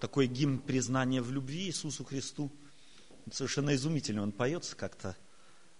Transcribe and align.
такой 0.00 0.26
гимн 0.26 0.58
признания 0.58 1.22
в 1.22 1.30
любви 1.30 1.66
Иисусу 1.66 2.04
Христу. 2.04 2.50
Совершенно 3.30 3.74
изумительно 3.74 4.22
он 4.22 4.32
поется 4.32 4.76
как-то 4.76 5.16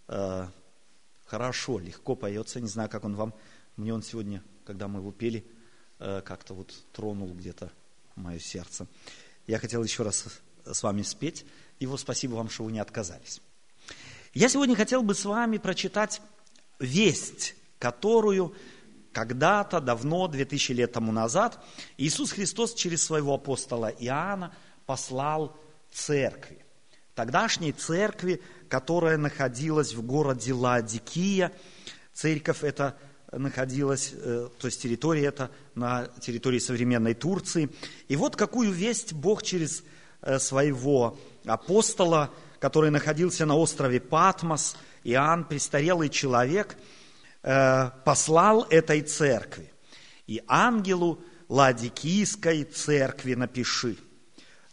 э, 0.08 0.46
хорошо, 1.26 1.78
легко 1.78 2.16
поется. 2.16 2.60
Не 2.60 2.68
знаю, 2.68 2.88
как 2.88 3.04
он 3.04 3.14
вам. 3.14 3.34
Мне 3.76 3.92
он 3.94 4.02
сегодня, 4.02 4.42
когда 4.64 4.88
мы 4.88 5.00
его 5.00 5.12
пели, 5.12 5.46
э, 5.98 6.22
как-то 6.22 6.54
вот 6.54 6.74
тронул 6.92 7.32
где-то 7.34 7.70
мое 8.16 8.38
сердце. 8.38 8.86
Я 9.46 9.58
хотел 9.58 9.82
еще 9.84 10.02
раз 10.02 10.40
с 10.64 10.82
вами 10.82 11.02
спеть 11.02 11.44
его. 11.78 11.96
Спасибо 11.96 12.34
вам, 12.34 12.48
что 12.48 12.64
вы 12.64 12.72
не 12.72 12.80
отказались. 12.80 13.40
Я 14.34 14.48
сегодня 14.48 14.74
хотел 14.74 15.02
бы 15.02 15.14
с 15.14 15.24
вами 15.24 15.58
прочитать 15.58 16.20
весть, 16.78 17.54
которую 17.78 18.54
когда-то, 19.16 19.80
давно, 19.80 20.28
2000 20.28 20.72
лет 20.72 20.92
тому 20.92 21.10
назад, 21.10 21.58
Иисус 21.96 22.32
Христос 22.32 22.74
через 22.74 23.02
своего 23.02 23.32
апостола 23.32 23.86
Иоанна 23.86 24.54
послал 24.84 25.56
церкви. 25.90 26.62
Тогдашней 27.14 27.72
церкви, 27.72 28.42
которая 28.68 29.16
находилась 29.16 29.94
в 29.94 30.02
городе 30.02 30.52
Ладикия. 30.52 31.50
Церковь 32.12 32.62
эта 32.62 32.94
находилась, 33.32 34.12
э, 34.12 34.50
то 34.58 34.66
есть 34.66 34.82
территория 34.82 35.24
эта 35.28 35.50
на 35.74 36.08
территории 36.20 36.58
современной 36.58 37.14
Турции. 37.14 37.70
И 38.08 38.16
вот 38.16 38.36
какую 38.36 38.70
весть 38.70 39.14
Бог 39.14 39.42
через 39.42 39.82
э, 40.20 40.38
своего 40.38 41.18
апостола, 41.46 42.30
который 42.58 42.90
находился 42.90 43.46
на 43.46 43.56
острове 43.56 43.98
Патмос, 43.98 44.76
Иоанн, 45.04 45.46
престарелый 45.46 46.10
человек– 46.10 46.76
послал 47.42 48.64
этой 48.70 49.02
церкви. 49.02 49.72
И 50.26 50.42
ангелу 50.48 51.20
Ладикийской 51.48 52.64
церкви 52.64 53.34
напиши. 53.34 53.96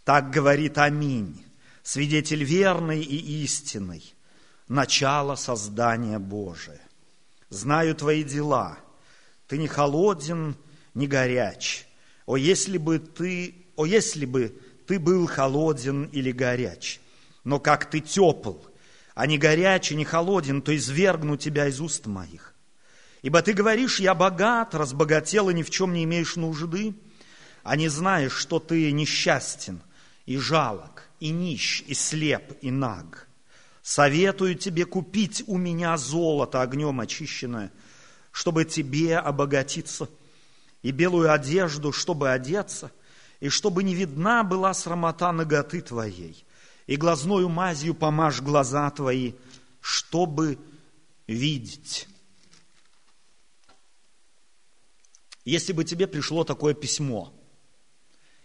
Так 0.03 0.31
говорит 0.31 0.77
Аминь, 0.77 1.45
свидетель 1.83 2.43
верный 2.43 3.01
и 3.01 3.43
истинный, 3.43 4.13
начало 4.67 5.35
создания 5.35 6.19
Божия. 6.19 6.81
Знаю 7.49 7.95
твои 7.95 8.23
дела, 8.23 8.79
ты 9.47 9.57
не 9.57 9.67
холоден, 9.67 10.55
не 10.93 11.07
горяч. 11.07 11.85
О, 12.25 12.37
если 12.37 12.77
бы 12.77 12.99
ты, 12.99 13.55
о, 13.75 13.85
если 13.85 14.25
бы 14.25 14.57
ты 14.87 14.99
был 14.99 15.27
холоден 15.27 16.05
или 16.05 16.31
горяч, 16.31 16.99
но 17.43 17.59
как 17.59 17.89
ты 17.89 17.99
тепл, 17.99 18.55
а 19.13 19.27
не 19.27 19.37
горяч 19.37 19.91
и 19.91 19.95
не 19.95 20.05
холоден, 20.05 20.61
то 20.61 20.75
извергну 20.75 21.37
тебя 21.37 21.67
из 21.67 21.79
уст 21.79 22.07
моих. 22.07 22.52
Ибо 23.23 23.41
ты 23.41 23.53
говоришь, 23.53 24.01
я 24.01 24.13
богат, 24.13 24.75
разбогател 24.75 25.49
и 25.49 25.53
ни 25.53 25.63
в 25.63 25.69
чем 25.69 25.93
не 25.93 26.03
имеешь 26.03 26.35
нужды, 26.35 26.93
а 27.63 27.77
не 27.77 27.87
знаешь, 27.87 28.33
что 28.33 28.59
ты 28.59 28.91
несчастен 28.91 29.81
и 30.25 30.37
жалок, 30.37 31.09
и 31.21 31.29
нищ, 31.29 31.83
и 31.87 31.93
слеп, 31.93 32.53
и 32.61 32.69
наг. 32.69 33.29
Советую 33.81 34.55
тебе 34.55 34.85
купить 34.85 35.43
у 35.47 35.57
меня 35.57 35.95
золото 35.95 36.61
огнем 36.61 36.99
очищенное, 36.99 37.71
чтобы 38.31 38.65
тебе 38.65 39.17
обогатиться, 39.17 40.09
и 40.81 40.91
белую 40.91 41.31
одежду, 41.31 41.93
чтобы 41.93 42.29
одеться, 42.31 42.91
и 43.39 43.47
чтобы 43.47 43.83
не 43.83 43.95
видна 43.95 44.43
была 44.43 44.73
срамота 44.73 45.31
ноготы 45.31 45.79
твоей, 45.79 46.45
и 46.87 46.97
глазною 46.97 47.47
мазью 47.47 47.93
помажь 47.93 48.41
глаза 48.41 48.89
твои, 48.91 49.31
чтобы 49.79 50.57
видеть. 51.25 52.09
Если 55.45 55.73
бы 55.73 55.83
тебе 55.83 56.07
пришло 56.07 56.43
такое 56.43 56.73
письмо, 56.73 57.33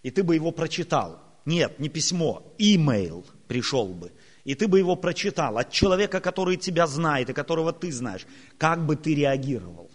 и 0.03 0.11
ты 0.11 0.23
бы 0.23 0.35
его 0.35 0.51
прочитал, 0.51 1.23
нет, 1.45 1.79
не 1.79 1.89
письмо, 1.89 2.55
имейл 2.59 3.25
пришел 3.47 3.89
бы, 3.89 4.13
и 4.45 4.55
ты 4.55 4.67
бы 4.67 4.79
его 4.79 4.97
прочитал 4.97 5.59
от 5.59 5.71
человека, 5.71 6.21
который 6.21 6.57
тебя 6.57 6.87
знает 6.87 7.31
и 7.31 7.33
которого 7.33 7.73
ты 7.73 7.93
знаешь, 7.93 8.27
как 8.57 8.85
бы 8.85 8.97
ты 8.97 9.15
реагировал? 9.15 9.91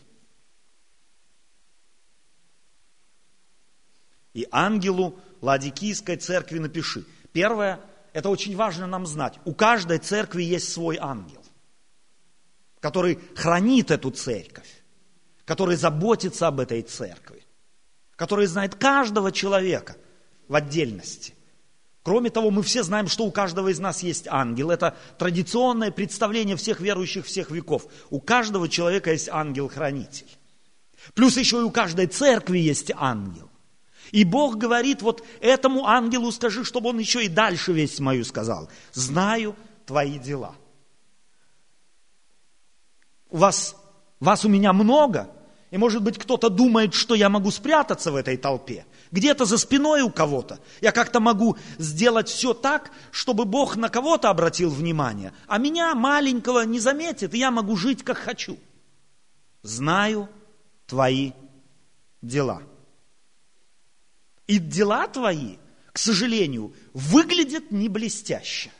И 4.34 4.48
ангелу 4.52 5.20
Ладикийской 5.42 6.18
церкви 6.18 6.58
напиши. 6.58 7.06
Первое, 7.34 7.80
это 8.14 8.30
очень 8.30 8.56
важно 8.56 8.88
нам 8.88 9.06
знать. 9.06 9.40
У 9.46 9.54
каждой 9.54 10.00
церкви 10.00 10.44
есть 10.44 10.72
свой 10.72 10.98
ангел, 11.00 11.44
который 12.80 13.20
хранит 13.36 13.92
эту 13.92 14.10
церковь 14.10 14.83
который 15.46 15.76
заботится 15.76 16.48
об 16.48 16.60
этой 16.60 16.82
церкви, 16.82 17.44
который 18.16 18.46
знает 18.48 18.76
каждого 18.76 19.32
человека 19.32 19.98
в 20.48 20.56
отдельности. 20.56 21.34
Кроме 22.04 22.30
того, 22.30 22.52
мы 22.52 22.64
все 22.64 22.84
знаем, 22.84 23.08
что 23.08 23.26
у 23.26 23.32
каждого 23.32 23.70
из 23.70 23.80
нас 23.80 24.04
есть 24.04 24.28
ангел. 24.28 24.72
Это 24.72 24.98
традиционное 25.18 25.90
представление 25.90 26.58
всех 26.58 26.82
верующих 26.82 27.26
всех 27.26 27.50
веков. 27.50 27.88
У 28.10 28.20
каждого 28.20 28.68
человека 28.68 29.12
есть 29.12 29.30
ангел-хранитель. 29.30 30.28
Плюс 31.14 31.38
еще 31.38 31.60
и 31.60 31.64
у 31.64 31.72
каждой 31.72 32.08
церкви 32.08 32.60
есть 32.60 32.92
ангел. 32.96 33.50
И 34.12 34.26
Бог 34.26 34.58
говорит, 34.58 35.02
вот 35.02 35.26
этому 35.40 35.88
ангелу 35.88 36.32
скажи, 36.32 36.66
чтобы 36.66 36.90
он 36.90 37.00
еще 37.00 37.24
и 37.24 37.30
дальше 37.30 37.72
весть 37.72 38.00
мою 38.02 38.26
сказал. 38.26 38.70
Знаю 38.92 39.56
твои 39.86 40.20
дела. 40.20 40.56
У 43.30 43.38
вас 43.38 43.76
вас 44.24 44.46
у 44.46 44.50
меня 44.50 44.74
много, 44.74 45.30
и 45.70 45.78
может 45.78 46.02
быть 46.02 46.18
кто-то 46.18 46.50
думает, 46.50 46.94
что 46.94 47.14
я 47.14 47.30
могу 47.30 47.52
спрятаться 47.52 48.12
в 48.12 48.16
этой 48.16 48.38
толпе. 48.38 48.86
Где-то 49.12 49.46
за 49.46 49.58
спиной 49.58 50.02
у 50.02 50.10
кого-то. 50.10 50.60
Я 50.82 50.92
как-то 50.92 51.20
могу 51.20 51.58
сделать 51.78 52.30
все 52.30 52.54
так, 52.54 52.92
чтобы 53.12 53.46
Бог 53.46 53.76
на 53.76 53.90
кого-то 53.90 54.30
обратил 54.30 54.70
внимание, 54.70 55.34
а 55.48 55.58
меня 55.58 55.94
маленького 55.94 56.64
не 56.66 56.80
заметит, 56.80 57.34
и 57.34 57.38
я 57.38 57.52
могу 57.52 57.76
жить 57.76 58.04
как 58.04 58.18
хочу. 58.18 58.58
Знаю 59.62 60.30
твои 60.88 61.32
дела. 62.22 62.62
И 64.48 64.60
дела 64.60 65.08
твои, 65.08 65.58
к 65.92 65.98
сожалению, 65.98 66.74
выглядят 66.94 67.72
не 67.72 67.90
блестяще. 67.90 68.72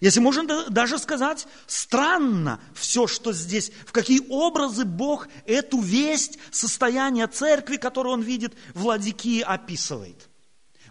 Если 0.00 0.20
можно 0.20 0.70
даже 0.70 0.98
сказать, 0.98 1.46
странно 1.66 2.60
все, 2.74 3.06
что 3.06 3.32
здесь, 3.32 3.72
в 3.86 3.92
какие 3.92 4.20
образы 4.30 4.84
Бог 4.84 5.28
эту 5.46 5.80
весть 5.80 6.38
состояния 6.50 7.26
церкви, 7.26 7.76
которую 7.76 8.14
Он 8.14 8.22
видит 8.22 8.54
в 8.74 8.86
Ладикии, 8.86 9.40
описывает. 9.40 10.28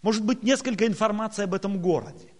Может 0.01 0.23
быть, 0.23 0.44
несколько 0.44 0.85
информации 0.85 1.44
об 1.44 1.53
этом 1.53 1.81
городе. 1.81 2.31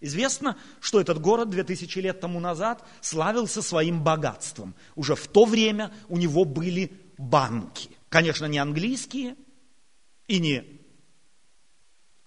Известно, 0.00 0.56
что 0.80 1.00
этот 1.00 1.20
город 1.20 1.50
2000 1.50 1.98
лет 1.98 2.20
тому 2.20 2.40
назад 2.40 2.82
славился 3.00 3.60
своим 3.60 4.02
богатством. 4.02 4.74
Уже 4.96 5.14
в 5.14 5.26
то 5.28 5.44
время 5.44 5.92
у 6.08 6.16
него 6.16 6.44
были 6.44 6.92
банки. 7.18 7.90
Конечно, 8.08 8.46
не 8.46 8.58
английские 8.58 9.36
и 10.26 10.40
не, 10.40 10.80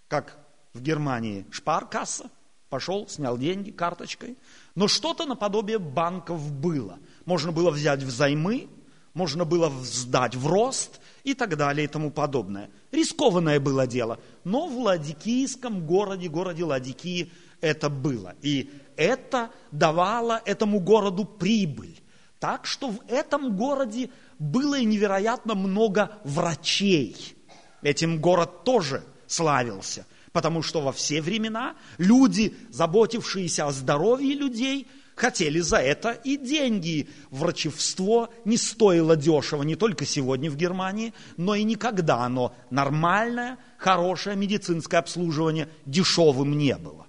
как 0.08 0.38
в 0.74 0.82
Германии, 0.82 1.46
шпаркасса, 1.52 2.30
Пошел, 2.74 3.08
снял 3.08 3.38
деньги 3.38 3.70
карточкой. 3.70 4.36
Но 4.74 4.88
что-то 4.88 5.28
наподобие 5.28 5.78
банков 5.78 6.52
было. 6.52 6.98
Можно 7.24 7.52
было 7.52 7.70
взять 7.70 8.02
взаймы, 8.02 8.68
можно 9.14 9.46
было 9.46 9.72
сдать 9.84 10.34
в 10.34 10.48
рост 10.48 11.00
и 11.24 11.36
так 11.36 11.56
далее 11.56 11.86
и 11.86 11.88
тому 11.88 12.10
подобное. 12.10 12.72
Рискованное 12.92 13.60
было 13.60 13.86
дело. 13.86 14.18
Но 14.44 14.66
в 14.66 14.80
Ладикийском 14.80 15.86
городе, 15.86 16.30
городе 16.30 16.64
Ладикии 16.64 17.32
это 17.62 17.92
было. 17.92 18.34
И 18.42 18.72
это 18.98 19.52
давало 19.72 20.42
этому 20.44 20.80
городу 20.80 21.26
прибыль. 21.26 22.02
Так 22.40 22.66
что 22.66 22.90
в 22.90 23.02
этом 23.08 23.56
городе 23.56 24.10
было 24.40 24.80
и 24.80 24.86
невероятно 24.86 25.54
много 25.54 26.18
врачей. 26.24 27.36
Этим 27.84 28.20
город 28.20 28.64
тоже 28.64 29.04
славился. 29.28 30.08
Потому 30.34 30.64
что 30.64 30.82
во 30.82 30.92
все 30.92 31.22
времена 31.22 31.76
люди, 32.00 32.56
заботившиеся 32.72 33.68
о 33.68 33.72
здоровье 33.72 34.34
людей, 34.34 34.88
хотели 35.16 35.60
за 35.60 35.78
это 35.78 36.12
и 36.12 36.38
деньги. 36.38 37.08
Врачевство 37.30 38.30
не 38.44 38.58
стоило 38.58 39.16
дешево 39.16 39.62
не 39.62 39.76
только 39.76 40.06
сегодня 40.06 40.50
в 40.50 40.58
Германии, 40.58 41.14
но 41.38 41.54
и 41.54 41.64
никогда 41.64 42.24
оно 42.24 42.56
нормальное, 42.72 43.60
хорошее 43.78 44.36
медицинское 44.36 44.98
обслуживание 44.98 45.70
дешевым 45.86 46.58
не 46.58 46.76
было. 46.76 47.06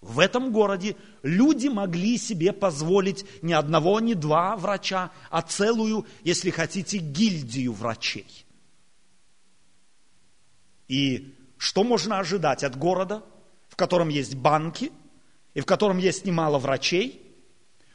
В 0.00 0.20
этом 0.20 0.52
городе 0.52 0.96
люди 1.24 1.66
могли 1.66 2.16
себе 2.16 2.52
позволить 2.52 3.24
не 3.42 3.54
одного, 3.54 3.98
не 3.98 4.14
два 4.14 4.56
врача, 4.56 5.10
а 5.30 5.42
целую, 5.42 6.06
если 6.22 6.50
хотите, 6.50 6.98
гильдию 6.98 7.72
врачей. 7.72 8.46
И 10.86 11.34
что 11.62 11.84
можно 11.84 12.18
ожидать 12.18 12.64
от 12.64 12.76
города, 12.76 13.22
в 13.68 13.76
котором 13.76 14.08
есть 14.08 14.34
банки 14.34 14.90
и 15.54 15.60
в 15.60 15.64
котором 15.64 15.98
есть 15.98 16.24
немало 16.24 16.58
врачей? 16.58 17.22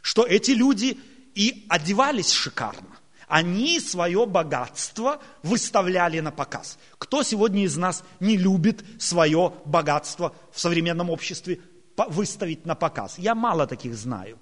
Что 0.01 0.25
эти 0.25 0.51
люди 0.51 0.97
и 1.35 1.65
одевались 1.67 2.31
шикарно. 2.31 2.97
Они 3.27 3.81
свое 3.81 4.25
богатство 4.25 5.21
выставляли 5.43 6.21
на 6.21 6.31
показ. 6.31 6.79
Кто 6.97 7.23
сегодня 7.23 7.65
из 7.65 7.75
нас 7.75 8.05
не 8.21 8.37
любит 8.37 8.85
свое 8.99 9.51
богатство 9.65 10.33
в 10.53 10.61
современном 10.61 11.09
обществе 11.09 11.59
выставить 11.97 12.65
на 12.65 12.73
показ? 12.73 13.17
Я 13.17 13.35
мало 13.35 13.67
таких 13.67 13.95
знаю. 13.95 14.39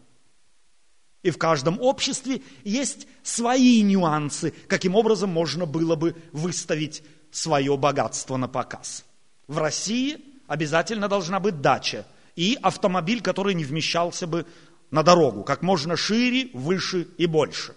И 1.23 1.31
в 1.31 1.39
каждом 1.39 1.81
обществе 1.81 2.43
есть 2.63 3.07
свои 3.23 3.81
нюансы, 3.81 4.53
каким 4.67 4.93
образом 4.93 5.31
можно 5.31 5.65
было 5.65 5.95
бы 5.95 6.15
выставить 6.31 7.01
свое 7.31 7.75
богатство 7.75 8.37
на 8.37 8.47
показ. 8.47 9.03
В 9.47 9.57
России 9.57 10.19
обязательно 10.47 11.07
должна 11.07 11.39
быть 11.39 11.61
дача 11.61 12.05
и 12.35 12.57
автомобиль, 12.61 13.21
который 13.21 13.53
не 13.53 13.63
вмещался 13.63 14.27
бы 14.27 14.45
на 14.91 15.03
дорогу, 15.03 15.43
как 15.43 15.61
можно 15.61 15.95
шире, 15.95 16.49
выше 16.53 17.07
и 17.17 17.25
больше. 17.25 17.75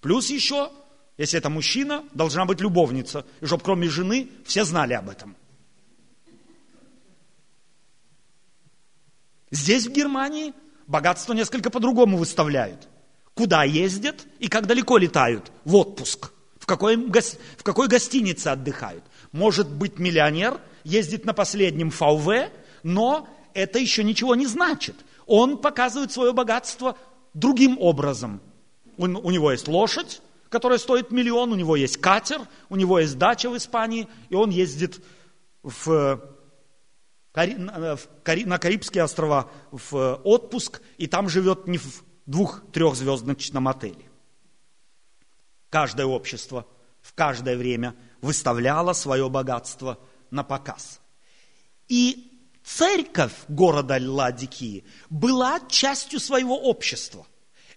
Плюс 0.00 0.30
еще, 0.30 0.70
если 1.16 1.38
это 1.38 1.50
мужчина, 1.50 2.04
должна 2.12 2.44
быть 2.44 2.60
любовница, 2.60 3.24
и 3.40 3.46
чтобы 3.46 3.62
кроме 3.62 3.88
жены 3.88 4.28
все 4.44 4.64
знали 4.64 4.94
об 4.94 5.08
этом. 5.08 5.36
Здесь, 9.50 9.86
в 9.86 9.92
Германии, 9.92 10.52
Богатство 10.86 11.32
несколько 11.32 11.70
по-другому 11.70 12.18
выставляют. 12.18 12.88
Куда 13.34 13.64
ездят 13.64 14.26
и 14.38 14.48
как 14.48 14.66
далеко 14.66 14.98
летают 14.98 15.50
в 15.64 15.74
отпуск. 15.76 16.30
В 16.58 16.66
какой, 16.66 16.96
в 16.96 17.62
какой 17.62 17.88
гостинице 17.88 18.48
отдыхают. 18.48 19.04
Может 19.34 19.70
быть 19.70 19.98
миллионер, 19.98 20.58
ездит 20.84 21.26
на 21.26 21.34
последнем 21.34 21.90
ФАУВ, 21.90 22.50
но 22.82 23.28
это 23.52 23.78
еще 23.78 24.02
ничего 24.02 24.34
не 24.34 24.46
значит. 24.46 24.96
Он 25.26 25.58
показывает 25.58 26.10
свое 26.10 26.32
богатство 26.32 26.96
другим 27.34 27.76
образом. 27.78 28.40
У, 28.96 29.04
у 29.04 29.30
него 29.30 29.52
есть 29.52 29.68
лошадь, 29.68 30.22
которая 30.48 30.78
стоит 30.78 31.10
миллион, 31.10 31.52
у 31.52 31.56
него 31.56 31.76
есть 31.76 31.98
катер, 31.98 32.40
у 32.70 32.76
него 32.76 32.98
есть 33.00 33.18
дача 33.18 33.50
в 33.50 33.56
Испании, 33.58 34.08
и 34.30 34.34
он 34.34 34.48
ездит 34.48 35.02
в 35.62 36.20
Э, 37.34 37.96
на 38.44 38.58
Карибские 38.58 39.02
острова 39.02 39.50
в 39.72 40.20
отпуск, 40.22 40.80
и 40.98 41.06
там 41.06 41.28
живет 41.28 41.66
не 41.66 41.78
в 41.78 42.04
двух-трехзвездочном 42.26 43.66
отеле. 43.68 44.08
Каждое 45.68 46.06
общество 46.06 46.66
в 47.02 47.12
каждое 47.12 47.56
время 47.56 47.96
выставляло 48.24 48.92
свое 48.92 49.28
богатство 49.28 49.98
на 50.30 50.42
показ. 50.42 51.00
И 51.88 52.32
церковь 52.64 53.34
города 53.48 53.98
Ладикии 54.00 54.84
была 55.10 55.60
частью 55.68 56.18
своего 56.18 56.58
общества. 56.58 57.26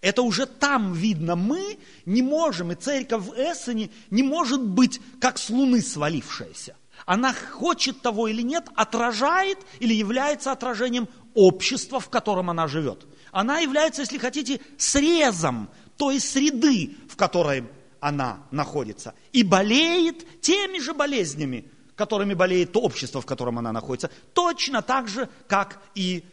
Это 0.01 0.21
уже 0.21 0.45
там 0.45 0.93
видно. 0.93 1.35
Мы 1.35 1.79
не 2.05 2.21
можем, 2.21 2.71
и 2.71 2.75
церковь 2.75 3.23
в 3.23 3.33
Эссене 3.33 3.89
не 4.09 4.23
может 4.23 4.61
быть 4.61 5.01
как 5.19 5.37
с 5.37 5.49
луны 5.49 5.81
свалившаяся– 5.81 6.75
она 7.05 7.33
хочет 7.33 8.01
того 8.01 8.27
или 8.27 8.41
нет, 8.41 8.67
отражает 8.75 9.59
или 9.79 9.93
является 9.93 10.51
отражением 10.51 11.07
общества, 11.33 11.99
в 11.99 12.09
котором 12.09 12.49
она 12.49 12.67
живет. 12.67 13.05
Она 13.31 13.59
является, 13.59 14.01
если 14.01 14.17
хотите, 14.17 14.59
срезом 14.77 15.69
той 15.95 16.19
среды, 16.19 16.95
в 17.09 17.15
которой 17.15 17.63
она 18.07 18.47
находится. 18.51 19.13
И 19.33 19.43
болеет 19.43 20.41
теми 20.41 20.79
же 20.79 20.93
болезнями, 20.93 21.69
которыми 21.95 22.33
болеет 22.33 22.71
то 22.71 22.79
общество, 22.79 23.21
в 23.21 23.25
котором 23.25 23.59
она 23.59 23.71
находится. 23.73 24.09
Точно 24.33 24.81
так 24.81 25.09
же, 25.09 25.29
как 25.47 25.81
и 25.93 26.23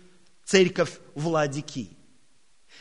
церковь 0.45 1.01
Владики. 1.15 1.91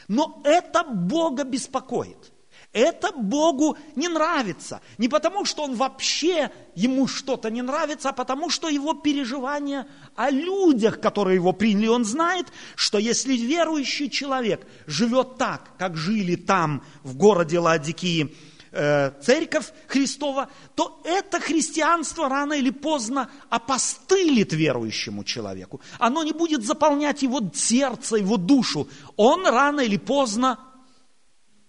Но 0.07 0.42
это 0.44 0.84
Бога 0.84 1.44
беспокоит. 1.44 2.31
Это 2.72 3.12
Богу 3.12 3.78
не 3.95 4.07
нравится. 4.07 4.81
Не 4.98 5.07
потому, 5.07 5.45
что 5.45 5.63
он 5.63 5.75
вообще 5.75 6.51
ему 6.75 7.07
что-то 7.07 7.50
не 7.50 7.62
нравится, 7.62 8.10
а 8.10 8.13
потому, 8.13 8.50
что 8.50 8.68
его 8.68 8.94
переживания 8.94 9.88
о 10.16 10.30
людях, 10.31 11.00
которые 11.00 11.36
его 11.36 11.54
приняли, 11.54 11.88
он 11.88 12.04
знает, 12.04 12.48
что 12.75 12.98
если 12.98 13.36
верующий 13.36 14.10
человек 14.10 14.68
живет 14.88 15.38
так, 15.38 15.78
как 15.78 15.95
жили 15.95 16.36
там, 16.36 16.84
в 17.04 17.16
городе 17.16 17.60
Ладикии, 17.60 18.36
э, 18.74 19.12
церковь 19.22 19.72
Христова, 19.88 20.50
то 20.75 21.02
это 21.06 21.40
христианство 21.40 22.28
рано 22.28 22.54
или 22.54 22.72
поздно 22.72 23.30
опостылит 23.50 24.52
верующему 24.52 25.24
человеку. 25.24 25.80
Оно 26.00 26.24
не 26.24 26.34
будет 26.34 26.66
заполнять 26.66 27.22
его 27.22 27.40
сердце, 27.54 28.18
его 28.18 28.38
душу. 28.38 28.90
Он 29.16 29.46
рано 29.46 29.81
или 29.81 29.98
поздно 29.98 30.60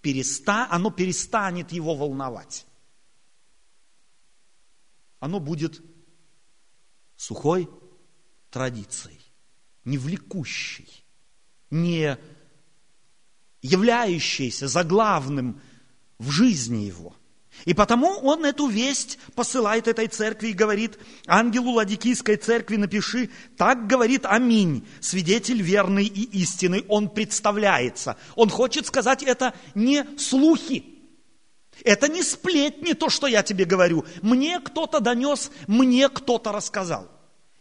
переста, 0.01 0.67
оно 0.69 0.91
перестанет 0.91 1.71
его 1.71 1.95
волновать. 1.95 2.65
Оно 5.19 5.39
будет 5.39 5.81
сухой 7.15 7.69
традицией, 8.49 9.21
не 9.83 9.97
влекущей, 9.97 11.05
не 11.69 12.17
являющейся 13.61 14.67
заглавным 14.67 15.59
в 16.19 16.29
жизни 16.29 16.85
его– 16.85 17.15
и 17.63 17.73
потому 17.73 18.09
он 18.21 18.43
эту 18.43 18.67
весть 18.67 19.17
посылает 19.33 19.87
этой 19.87 20.07
церкви 20.07 20.49
и 20.49 20.53
говорит, 20.53 20.99
ангелу 21.25 21.71
Ладикийской 21.71 22.35
церкви 22.35 22.75
напиши, 22.75 23.29
так 23.57 23.87
говорит 23.87 24.25
Аминь, 24.25 24.85
свидетель 24.99 25.61
верный 25.61 26.05
и 26.05 26.23
истинный. 26.41 26.83
Он 26.89 27.09
представляется. 27.09 28.17
Он 28.35 28.49
хочет 28.49 28.85
сказать, 28.85 29.23
это 29.23 29.53
не 29.73 30.05
слухи, 30.17 30.85
это 31.83 32.07
не 32.07 32.23
сплетни, 32.23 32.93
то, 32.93 33.09
что 33.09 33.25
я 33.25 33.41
тебе 33.41 33.65
говорю. 33.65 34.05
Мне 34.21 34.59
кто-то 34.59 34.99
донес, 34.99 35.49
мне 35.67 36.09
кто-то 36.09 36.51
рассказал. 36.51 37.09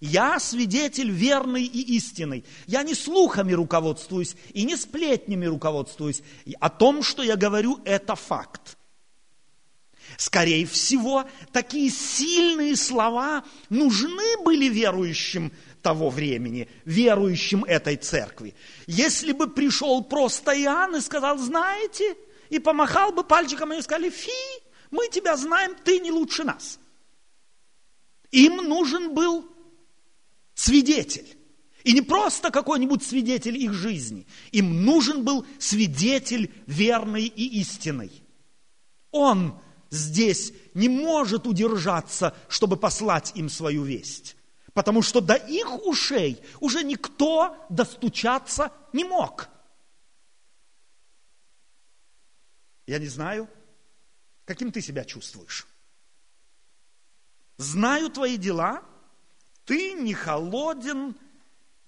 Я 0.07 0.39
свидетель 0.39 1.11
верный 1.11 1.65
и 1.65 1.97
истинный. 1.97 2.45
Я 2.67 2.83
не 2.83 2.95
слухами 2.95 3.55
руководствуюсь 3.55 4.37
и 4.53 4.65
не 4.65 4.77
сплетнями 4.77 5.47
руководствуюсь. 5.47 6.23
О 6.61 6.69
том, 6.69 7.03
что 7.03 7.23
я 7.23 7.37
говорю, 7.37 7.81
это 7.87 8.15
факт. 8.15 8.77
Скорее 10.19 10.67
всего, 10.67 11.25
такие 11.53 11.89
сильные 11.89 12.77
слова 12.77 13.45
нужны 13.71 14.37
были 14.45 14.67
верующим 14.67 15.51
того 15.81 16.11
времени, 16.11 16.69
верующим 16.85 17.65
этой 17.65 17.97
церкви. 17.97 18.55
Если 18.87 19.33
бы 19.33 19.49
пришел 19.49 20.05
просто 20.05 20.53
Иоанн 20.53 20.97
и 20.97 21.01
сказал, 21.01 21.39
знаете, 21.39 22.15
и 22.51 22.59
помахал 22.59 23.13
бы 23.13 23.25
пальчиком, 23.25 23.73
и 23.73 23.81
сказали, 23.81 24.11
фи, 24.11 24.31
мы 24.91 25.09
тебя 25.09 25.35
знаем, 25.39 25.75
ты 25.83 25.99
не 25.99 26.11
лучше 26.11 26.45
нас. 26.45 26.79
Им 28.33 28.57
нужен 28.57 29.15
был 29.15 29.54
свидетель. 30.55 31.37
И 31.83 31.93
не 31.93 32.01
просто 32.01 32.51
какой-нибудь 32.51 33.03
свидетель 33.03 33.59
их 33.59 33.75
жизни. 33.75 34.27
Им 34.53 34.85
нужен 34.85 35.23
был 35.23 35.47
свидетель 35.59 36.53
верный 36.67 37.27
и 37.27 37.61
истинный. 37.61 38.11
Он 39.11 39.61
здесь 39.91 40.53
не 40.73 40.89
может 40.89 41.47
удержаться, 41.47 42.35
чтобы 42.49 42.77
послать 42.77 43.33
им 43.35 43.51
свою 43.51 43.85
весть. 43.85 44.37
Потому 44.73 45.03
что 45.03 45.21
до 45.21 45.35
их 45.35 45.87
ушей 45.87 46.41
уже 46.59 46.83
никто 46.83 47.57
достучаться 47.69 48.73
не 48.93 49.05
мог. 49.05 49.49
Я 52.87 52.99
не 52.99 53.09
знаю, 53.09 53.49
каким 54.47 54.73
ты 54.73 54.81
себя 54.81 55.05
чувствуешь. 55.05 55.67
Знаю 57.57 58.11
твои 58.11 58.37
дела, 58.37 58.83
ты 59.65 59.93
не 59.95 60.15
холоден 60.15 61.17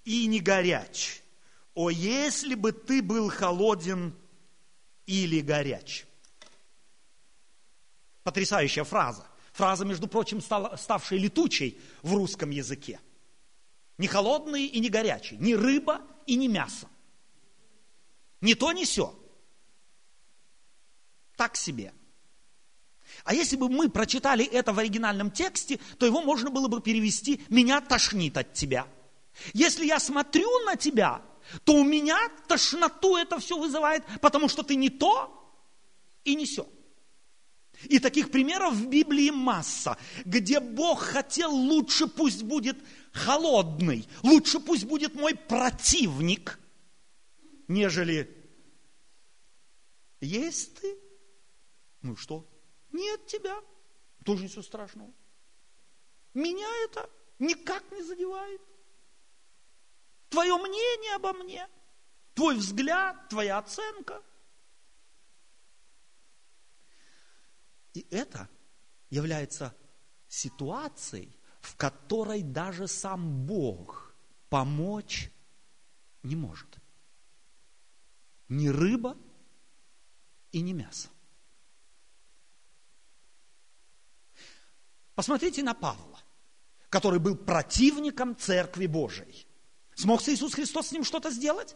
и 0.03 0.25
не 0.27 0.39
горяч. 0.39 1.21
О, 1.73 1.89
если 1.89 2.55
бы 2.55 2.71
ты 2.71 3.01
был 3.01 3.29
холоден 3.29 4.15
или 5.05 5.41
горяч. 5.41 6.05
Потрясающая 8.23 8.83
фраза. 8.83 9.27
Фраза, 9.53 9.85
между 9.85 10.07
прочим, 10.07 10.41
стала, 10.41 10.75
ставшая 10.75 11.19
летучей 11.19 11.79
в 12.01 12.13
русском 12.13 12.49
языке. 12.49 12.99
Не 13.97 14.07
холодный 14.07 14.65
и 14.65 14.79
не 14.79 14.89
горячий, 14.89 15.37
не 15.37 15.55
рыба 15.55 16.01
и 16.25 16.35
не 16.35 16.47
мясо. 16.47 16.87
Ни 18.41 18.53
то, 18.53 18.71
ни 18.71 18.83
все. 18.83 19.17
Так 21.35 21.55
себе. 21.55 21.93
А 23.27 23.33
если 23.33 23.57
бы 23.57 23.67
мы 23.67 23.89
прочитали 23.89 24.45
это 24.45 24.71
в 24.71 24.79
оригинальном 24.79 25.31
тексте, 25.31 25.81
то 25.99 26.05
его 26.05 26.21
можно 26.21 26.49
было 26.49 26.69
бы 26.69 26.79
перевести 26.79 27.41
«меня 27.49 27.81
тошнит 27.81 28.37
от 28.37 28.53
тебя». 28.53 28.87
Если 29.53 29.85
я 29.85 29.99
смотрю 29.99 30.49
на 30.63 30.77
тебя, 30.77 31.21
то 31.65 31.73
у 31.73 31.83
меня 31.83 32.17
тошноту 32.47 33.17
это 33.17 33.37
все 33.39 33.59
вызывает, 33.59 34.05
потому 34.21 34.47
что 34.47 34.63
ты 34.63 34.77
не 34.77 34.89
то 34.89 35.53
и 36.23 36.35
не 36.35 36.45
все. 36.45 36.69
И 37.83 37.99
таких 37.99 38.31
примеров 38.31 38.73
в 38.75 38.87
Библии 38.87 39.29
масса, 39.29 39.97
где 40.23 40.61
Бог 40.61 41.01
хотел, 41.01 41.51
лучше 41.53 42.07
пусть 42.07 42.43
будет 42.43 42.77
холодный, 43.11 44.07
лучше 44.23 44.61
пусть 44.61 44.85
будет 44.85 45.15
мой 45.15 45.35
противник, 45.35 46.57
нежели 47.67 48.33
есть 50.21 50.75
ты 50.75 50.95
Ну 52.01 52.15
что? 52.15 52.47
Нет 52.97 53.27
тебя. 53.27 53.63
Тоже 54.25 54.45
ничего 54.45 54.63
страшного. 54.63 55.13
Меня 56.33 56.67
это 56.85 57.07
никак 57.37 57.83
не 57.91 58.01
задевает. 58.01 58.59
Твое 60.29 60.57
мнение 60.57 61.15
обо 61.15 61.31
мне, 61.33 61.69
твой 62.33 62.55
взгляд, 62.55 63.29
твоя 63.29 63.59
оценка. 63.59 64.23
И 67.93 68.07
это 68.09 68.49
является 69.11 69.77
ситуацией, 70.27 71.39
в 71.61 71.75
которой 71.75 72.41
даже 72.41 72.87
сам 72.87 73.45
Бог 73.45 74.15
помочь 74.49 75.31
не 76.23 76.35
может. 76.35 76.79
Ни 78.49 78.69
рыба 78.69 79.15
и 80.51 80.61
ни 80.61 80.73
мясо. 80.73 81.09
Посмотрите 85.17 85.63
на 85.63 85.73
Павла, 85.73 86.19
который 86.89 87.17
был 87.17 87.35
противником 87.35 88.37
Церкви 88.37 88.85
Божией. 88.85 89.47
Смог 89.95 90.21
Иисус 90.27 90.53
Христос 90.53 90.89
с 90.89 90.91
ним 90.91 91.03
что-то 91.03 91.31
сделать? 91.31 91.75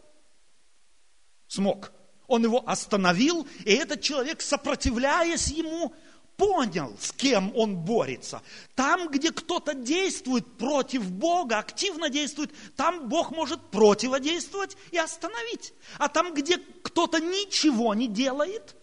Смог. 1.48 1.92
Он 2.28 2.44
его 2.44 2.62
остановил, 2.70 3.48
и 3.66 3.72
этот 3.74 4.02
человек, 4.02 4.42
сопротивляясь 4.44 5.48
ему, 5.48 5.92
понял, 6.38 6.96
с 7.00 7.12
кем 7.14 7.52
он 7.56 7.78
борется. 7.78 8.44
Там, 8.76 9.10
где 9.10 9.32
кто-то 9.32 9.74
действует 9.74 10.60
против 10.60 11.10
Бога, 11.10 11.58
активно 11.58 12.10
действует, 12.10 12.54
там 12.76 13.10
Бог 13.10 13.32
может 13.32 13.72
противодействовать 13.72 14.78
и 14.92 15.00
остановить. 15.00 15.74
А 15.98 16.10
там, 16.10 16.36
где 16.36 16.60
кто-то 16.60 17.20
ничего 17.20 17.96
не 17.96 18.08
делает, 18.08 18.76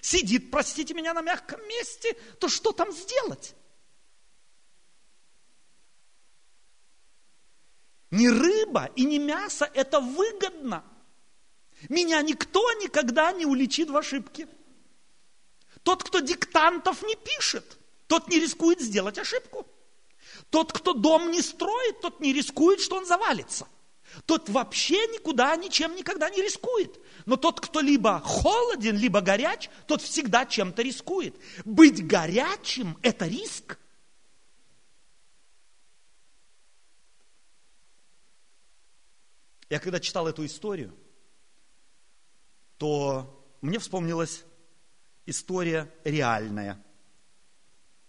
сидит, 0.00 0.50
простите 0.50 0.92
меня, 0.92 1.14
на 1.14 1.22
мягком 1.22 1.60
месте, 1.68 2.16
то 2.40 2.48
что 2.48 2.72
там 2.72 2.90
сделать? 2.90 3.54
Ни 8.12 8.28
рыба 8.28 8.90
и 8.94 9.04
ни 9.04 9.16
мясо– 9.16 9.68
это 9.74 9.98
выгодно. 9.98 10.84
Меня 11.88 12.20
никто 12.20 12.60
никогда 12.74 13.32
не 13.32 13.46
уличит 13.46 13.88
в 13.88 13.96
ошибке. 13.96 14.46
Тот, 15.82 16.04
кто 16.04 16.20
диктантов 16.20 17.02
не 17.02 17.16
пишет, 17.16 17.78
тот 18.06 18.28
не 18.28 18.38
рискует 18.38 18.82
сделать 18.82 19.18
ошибку. 19.18 19.66
Тот, 20.50 20.72
кто 20.72 20.92
дом 20.92 21.30
не 21.30 21.40
строит, 21.40 22.02
тот 22.02 22.20
не 22.20 22.34
рискует, 22.34 22.80
что 22.80 22.96
он 22.96 23.06
завалится. 23.06 23.66
Тот 24.26 24.50
вообще 24.50 25.06
никуда, 25.06 25.56
ничем 25.56 25.96
никогда 25.96 26.28
не 26.28 26.42
рискует. 26.42 27.00
Но 27.24 27.36
тот, 27.36 27.60
кто 27.60 27.80
либо 27.80 28.20
холоден, 28.20 28.98
либо 28.98 29.22
горяч, 29.22 29.70
тот 29.86 30.02
всегда 30.02 30.44
чем-то 30.44 30.82
рискует. 30.82 31.34
Быть 31.64 32.06
горячим– 32.06 32.98
это 33.02 33.26
риск. 33.26 33.78
Я 39.72 39.78
когда 39.78 40.00
читал 40.00 40.28
эту 40.28 40.44
историю, 40.44 40.94
то 42.76 43.42
мне 43.62 43.78
вспомнилась 43.78 44.44
история 45.24 45.90
реальная. 46.04 46.84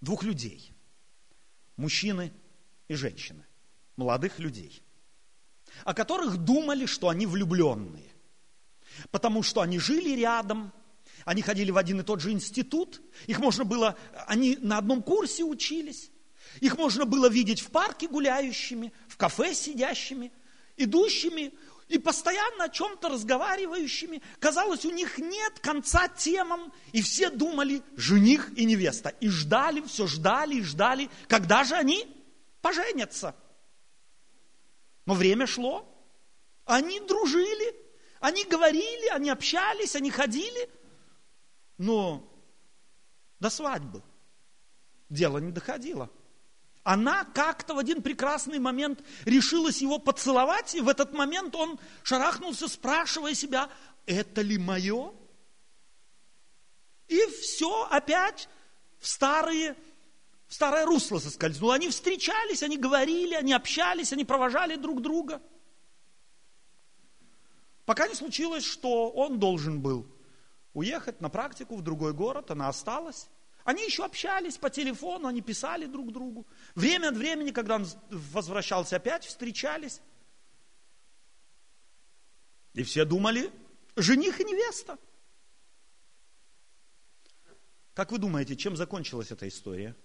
Двух 0.01 0.23
людей. 0.23 0.73
Мужчины 1.77 2.33
и 2.89 2.95
женщины. 2.95 3.45
Молодых 3.95 4.39
людей. 4.39 4.83
О 5.85 5.93
которых 5.93 6.35
думали, 6.35 6.85
что 6.85 7.07
они 7.07 7.25
влюбленные. 7.25 8.11
Потому 9.09 9.41
что 9.41 9.61
они 9.61 9.79
жили 9.79 10.19
рядом, 10.19 10.73
они 11.23 11.41
ходили 11.43 11.71
в 11.71 11.77
один 11.77 12.01
и 12.01 12.03
тот 12.03 12.19
же 12.19 12.33
институт, 12.33 13.01
их 13.25 13.39
можно 13.39 13.63
было, 13.63 13.97
они 14.27 14.57
на 14.57 14.79
одном 14.79 15.01
курсе 15.01 15.45
учились, 15.45 16.11
их 16.59 16.77
можно 16.77 17.05
было 17.05 17.29
видеть 17.29 17.61
в 17.61 17.71
парке 17.71 18.09
гуляющими, 18.09 18.91
в 19.07 19.15
кафе 19.15 19.53
сидящими, 19.53 20.33
идущими 20.77 21.53
и 21.87 21.97
постоянно 21.97 22.65
о 22.65 22.69
чем-то 22.69 23.09
разговаривающими. 23.09 24.21
Казалось, 24.39 24.85
у 24.85 24.91
них 24.91 25.17
нет 25.17 25.59
конца 25.59 26.07
темам, 26.07 26.73
и 26.91 27.01
все 27.01 27.29
думали 27.29 27.83
жених 27.95 28.57
и 28.57 28.65
невеста. 28.65 29.09
И 29.09 29.29
ждали, 29.29 29.81
все 29.81 30.07
ждали 30.07 30.55
и 30.55 30.63
ждали, 30.63 31.09
когда 31.27 31.63
же 31.63 31.75
они 31.75 32.07
поженятся. 32.61 33.35
Но 35.05 35.13
время 35.13 35.45
шло, 35.45 35.87
они 36.65 36.99
дружили, 37.01 37.75
они 38.19 38.45
говорили, 38.45 39.09
они 39.09 39.29
общались, 39.29 39.95
они 39.95 40.09
ходили, 40.09 40.69
но 41.77 42.29
до 43.39 43.49
свадьбы 43.49 44.01
дело 45.09 45.39
не 45.39 45.51
доходило. 45.51 46.09
Она 46.83 47.23
как-то 47.23 47.75
в 47.75 47.77
один 47.77 48.01
прекрасный 48.01 48.59
момент 48.59 49.03
решилась 49.23 49.81
его 49.81 49.99
поцеловать, 49.99 50.75
и 50.75 50.81
в 50.81 50.89
этот 50.89 51.13
момент 51.13 51.55
он 51.55 51.79
шарахнулся, 52.03 52.67
спрашивая 52.67 53.33
себя, 53.33 53.69
это 54.05 54.41
ли 54.41 54.57
мое? 54.57 55.13
И 57.07 57.25
все 57.41 57.87
опять 57.89 58.49
в 58.99 59.07
старые 59.07 59.75
в 60.47 60.55
старое 60.55 60.85
русло 60.85 61.17
соскользнуло. 61.17 61.73
Они 61.73 61.89
встречались, 61.89 62.61
они 62.61 62.77
говорили, 62.77 63.33
они 63.33 63.53
общались, 63.53 64.13
они 64.13 64.23
провожали 64.23 64.75
друг 64.75 65.01
друга. 65.01 65.41
Пока 67.85 68.07
не 68.07 68.13
случилось, 68.13 68.63
что 68.63 69.09
он 69.09 69.39
должен 69.39 69.81
был 69.81 70.05
уехать 70.73 71.21
на 71.21 71.29
практику 71.29 71.75
в 71.75 71.81
другой 71.81 72.13
город, 72.13 72.51
она 72.51 72.67
осталась. 72.67 73.29
Они 73.63 73.83
еще 73.85 74.03
общались 74.03 74.57
по 74.57 74.69
телефону, 74.69 75.27
они 75.27 75.41
писали 75.41 75.85
друг 75.85 76.11
другу. 76.11 76.45
Время 76.75 77.09
от 77.09 77.15
времени, 77.17 77.51
когда 77.51 77.75
он 77.75 77.87
возвращался 78.09 78.97
опять, 78.97 79.25
встречались. 79.25 80.01
И 82.73 82.83
все 82.83 83.05
думали, 83.05 83.51
жених 83.95 84.41
и 84.41 84.43
невеста. 84.43 84.97
Как 87.93 88.11
вы 88.11 88.17
думаете, 88.17 88.55
чем 88.55 88.75
закончилась 88.75 89.31
эта 89.31 89.47
история? 89.47 89.95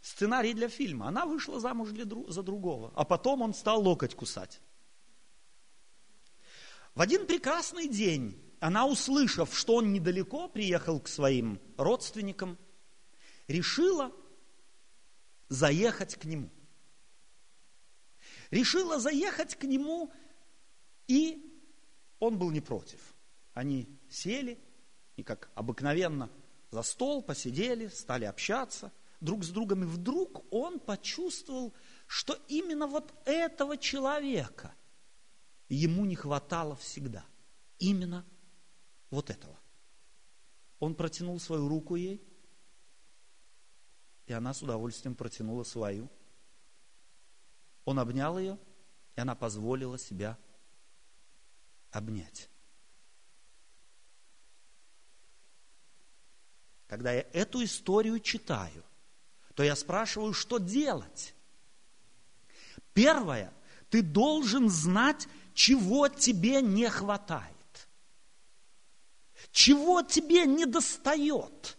Сценарий 0.00 0.54
для 0.54 0.68
фильма. 0.68 1.08
Она 1.08 1.26
вышла 1.26 1.60
замуж 1.60 1.90
для, 1.90 2.04
за 2.28 2.42
другого, 2.42 2.92
а 2.96 3.04
потом 3.04 3.42
он 3.42 3.54
стал 3.54 3.82
локоть 3.82 4.14
кусать. 4.14 4.60
В 6.94 7.00
один 7.00 7.26
прекрасный 7.26 7.88
день 7.88 8.38
она, 8.60 8.86
услышав, 8.86 9.56
что 9.56 9.76
он 9.76 9.92
недалеко 9.92 10.48
приехал 10.48 11.00
к 11.00 11.08
своим 11.08 11.58
родственникам, 11.78 12.58
решила 13.48 14.12
заехать 15.48 16.16
к 16.16 16.24
нему. 16.24 16.50
Решила 18.50 19.00
заехать 19.00 19.56
к 19.56 19.64
нему, 19.64 20.12
и 21.08 21.58
он 22.18 22.38
был 22.38 22.50
не 22.50 22.60
против. 22.60 23.00
Они 23.54 23.88
сели 24.10 24.62
и, 25.16 25.22
как 25.22 25.50
обыкновенно, 25.54 26.30
за 26.70 26.82
стол 26.82 27.22
посидели, 27.22 27.88
стали 27.88 28.26
общаться 28.26 28.92
друг 29.20 29.44
с 29.44 29.48
другом, 29.48 29.84
и 29.84 29.86
вдруг 29.86 30.44
он 30.52 30.78
почувствовал, 30.78 31.72
что 32.06 32.38
именно 32.48 32.86
вот 32.86 33.14
этого 33.24 33.78
человека– 33.78 34.74
ему 35.74 36.04
не 36.04 36.16
хватало 36.16 36.76
всегда. 36.76 37.24
Именно 37.78 38.24
вот 39.10 39.30
этого. 39.30 39.58
Он 40.78 40.94
протянул 40.94 41.38
свою 41.40 41.68
руку 41.68 41.96
ей, 41.96 42.22
и 44.26 44.32
она 44.32 44.54
с 44.54 44.62
удовольствием 44.62 45.14
протянула 45.14 45.64
свою. 45.64 46.10
Он 47.84 47.98
обнял 47.98 48.38
ее, 48.38 48.58
и 49.16 49.20
она 49.20 49.34
позволила 49.34 49.98
себя 49.98 50.38
обнять. 51.90 52.48
Когда 56.86 57.12
я 57.12 57.22
эту 57.32 57.64
историю 57.64 58.20
читаю, 58.20 58.84
то 59.54 59.62
я 59.62 59.74
спрашиваю, 59.76 60.34
что 60.34 60.58
делать? 60.58 61.34
Первое, 62.92 63.52
ты 63.88 64.02
должен 64.02 64.68
знать, 64.68 65.28
чего 65.54 66.08
тебе 66.08 66.62
не 66.62 66.88
хватает, 66.88 67.88
чего 69.50 70.02
тебе 70.02 70.46
не 70.46 70.66
достает, 70.66 71.76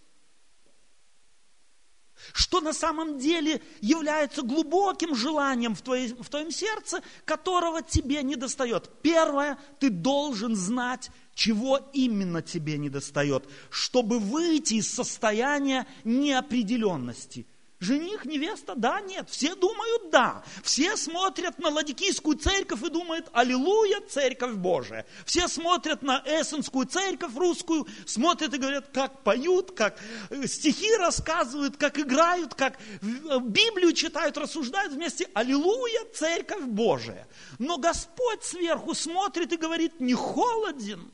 что 2.32 2.62
на 2.62 2.74
самом 2.74 3.20
деле 3.20 3.62
является 3.82 4.44
глубоким 4.44 5.15
желанием 5.15 5.75
в, 5.75 5.82
твоей, 5.82 6.13
в 6.13 6.30
твоем 6.30 6.51
сердце, 6.51 7.01
которого 7.25 7.82
тебе 7.82 8.24
не 8.24 8.36
достает. 8.36 8.89
Первое, 9.01 9.58
ты 9.80 9.89
должен 9.89 10.56
знать, 10.56 11.10
чего 11.34 11.80
именно 11.94 12.42
тебе 12.42 12.77
не 12.77 12.89
достает, 12.89 13.48
чтобы 13.70 14.20
выйти 14.20 14.75
из 14.75 14.94
состояния 14.94 15.88
неопределенности. 16.03 17.46
Жених, 17.84 18.24
невеста, 18.25 18.75
да, 18.75 19.02
нет. 19.02 19.30
Все 19.30 19.56
думают 19.56 20.10
да. 20.10 20.44
Все 20.63 20.96
смотрят 20.96 21.60
на 21.60 21.70
Ладикийскую 21.70 22.38
церковь 22.38 22.82
и 22.82 22.90
думают, 22.90 23.30
аллилуйя, 23.34 24.00
церковь 24.08 24.54
Божия. 24.54 25.06
Все 25.25 25.50
смотрят 25.50 26.02
на 26.02 26.24
Эссенскую 26.25 26.86
церковь 26.86 27.36
русскую, 27.36 27.86
смотрят 28.06 28.54
и 28.54 28.58
говорят, 28.58 28.88
как 28.94 29.24
поют, 29.24 29.72
как 29.72 30.00
э, 30.30 30.48
стихи 30.48 30.96
рассказывают, 30.96 31.75
как 31.75 32.00
играют, 32.00 32.56
как 32.56 32.78
э, 32.80 33.40
Библию 33.42 33.92
читают, 33.92 34.38
рассуждают 34.38 34.94
вместе. 34.94 35.30
Аллилуйя, 35.34 36.06
церковь 36.13 36.63
Божия. 36.63 37.28
Но 37.60 37.78
Господь 37.78 38.44
сверху 38.44 38.94
смотрит 38.94 39.52
и 39.52 39.58
говорит, 39.58 40.00
не 40.00 40.13
холоден 40.13 41.12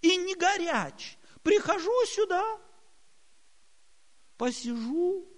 и 0.00 0.16
не 0.16 0.34
горяч. 0.34 1.18
Прихожу 1.42 1.92
сюда, 2.06 2.42
посижу, 4.38 5.28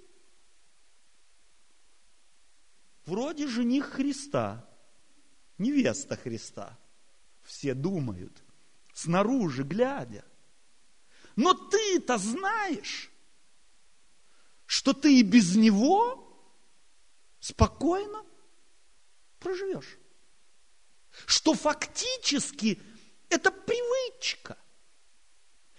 Вроде 3.09 3.47
жених 3.47 3.87
Христа, 3.87 4.69
невеста 5.57 6.15
Христа. 6.15 6.79
Все 7.43 7.73
думают, 7.73 8.43
снаружи 8.93 9.63
глядя. 9.63 10.27
Но 11.35 11.55
ты-то 11.55 12.19
знаешь, 12.19 13.11
что 14.67 14.93
ты 14.93 15.21
и 15.21 15.23
без 15.23 15.57
него 15.57 16.39
спокойно 17.41 18.27
проживешь. 19.39 19.97
Что 21.25 21.55
фактически 21.55 22.79
это 23.31 23.51
привычка. 23.51 24.59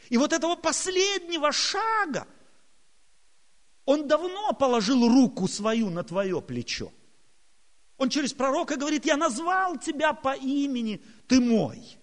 И 0.09 0.17
вот 0.17 0.33
этого 0.33 0.55
последнего 0.55 1.51
шага 1.51 2.27
он 3.86 4.07
давно 4.07 4.51
положил 4.53 5.07
руку 5.07 5.48
свою 5.48 5.91
на 5.91 6.03
твое 6.03 6.41
плечо. 6.41 6.91
Он 8.00 8.10
через 8.10 8.34
пророка 8.34 8.77
говорит, 8.77 9.06
я 9.06 9.18
назвал 9.18 9.77
тебя 9.77 10.13
по 10.13 10.34
имени, 10.34 11.03
ты 11.27 11.41
мой. 11.41 12.00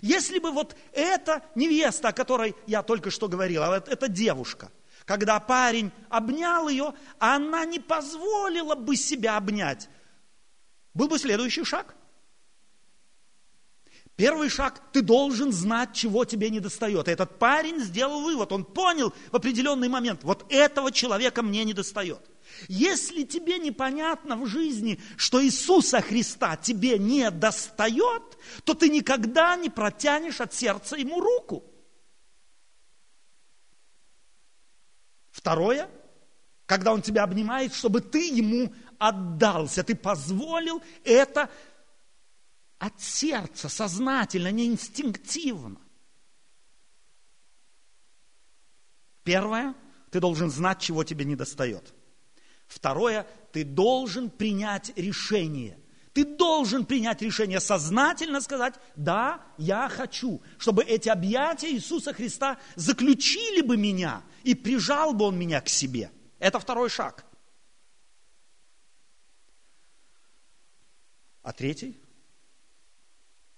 Если 0.00 0.38
бы 0.38 0.50
вот 0.50 0.74
эта 0.92 1.44
невеста, 1.54 2.08
о 2.08 2.12
которой 2.12 2.56
я 2.66 2.82
только 2.82 3.10
что 3.10 3.28
говорил, 3.28 3.62
а 3.62 3.68
вот 3.68 3.88
эта 3.88 4.08
девушка, 4.08 4.72
когда 5.04 5.38
парень 5.40 5.92
обнял 6.08 6.68
ее, 6.70 6.94
а 7.18 7.36
она 7.36 7.66
не 7.66 7.78
позволила 7.78 8.74
бы 8.74 8.96
себя 8.96 9.36
обнять, 9.36 9.90
был 10.94 11.08
бы 11.08 11.18
следующий 11.18 11.62
шаг. 11.62 11.94
Первый 14.16 14.48
шаг, 14.48 14.80
ты 14.92 15.02
должен 15.02 15.52
знать, 15.52 15.92
чего 15.92 16.24
тебе 16.24 16.48
не 16.48 16.60
достает. 16.60 17.08
Этот 17.08 17.38
парень 17.38 17.78
сделал 17.80 18.22
вывод, 18.22 18.50
он 18.52 18.64
понял 18.64 19.12
в 19.30 19.36
определенный 19.36 19.90
момент, 19.90 20.24
вот 20.24 20.46
этого 20.48 20.90
человека 20.90 21.42
мне 21.42 21.62
не 21.64 21.74
достает. 21.74 22.26
Если 22.68 23.24
тебе 23.24 23.58
непонятно 23.58 24.36
в 24.36 24.46
жизни, 24.46 25.00
что 25.16 25.44
Иисуса 25.44 26.00
Христа 26.00 26.56
тебе 26.56 26.98
не 26.98 27.30
достает, 27.30 28.38
то 28.64 28.74
ты 28.74 28.88
никогда 28.88 29.56
не 29.56 29.70
протянешь 29.70 30.40
от 30.40 30.54
сердца 30.54 30.96
ему 30.96 31.20
руку. 31.20 31.64
Второе, 35.30 35.90
когда 36.64 36.92
он 36.92 37.02
тебя 37.02 37.24
обнимает, 37.24 37.74
чтобы 37.74 38.00
ты 38.00 38.28
ему 38.28 38.72
отдался, 38.98 39.84
ты 39.84 39.94
позволил 39.94 40.82
это 41.04 41.50
от 42.78 43.00
сердца, 43.00 43.68
сознательно, 43.68 44.50
не 44.50 44.66
инстинктивно. 44.66 45.80
Первое, 49.22 49.74
ты 50.10 50.20
должен 50.20 50.50
знать, 50.50 50.80
чего 50.80 51.04
тебе 51.04 51.24
не 51.24 51.36
достает. 51.36 51.94
Второе, 52.66 53.26
ты 53.52 53.64
должен 53.64 54.30
принять 54.30 54.92
решение. 54.96 55.78
Ты 56.12 56.24
должен 56.24 56.86
принять 56.86 57.20
решение, 57.20 57.60
сознательно 57.60 58.40
сказать, 58.40 58.74
да, 58.96 59.44
я 59.58 59.88
хочу, 59.90 60.40
чтобы 60.56 60.82
эти 60.82 61.10
объятия 61.10 61.70
Иисуса 61.70 62.14
Христа 62.14 62.58
заключили 62.74 63.60
бы 63.60 63.76
меня 63.76 64.22
и 64.42 64.54
прижал 64.54 65.12
бы 65.12 65.26
Он 65.26 65.38
меня 65.38 65.60
к 65.60 65.68
себе. 65.68 66.10
Это 66.38 66.58
второй 66.58 66.88
шаг. 66.88 67.26
А 71.42 71.52
третий 71.52 72.00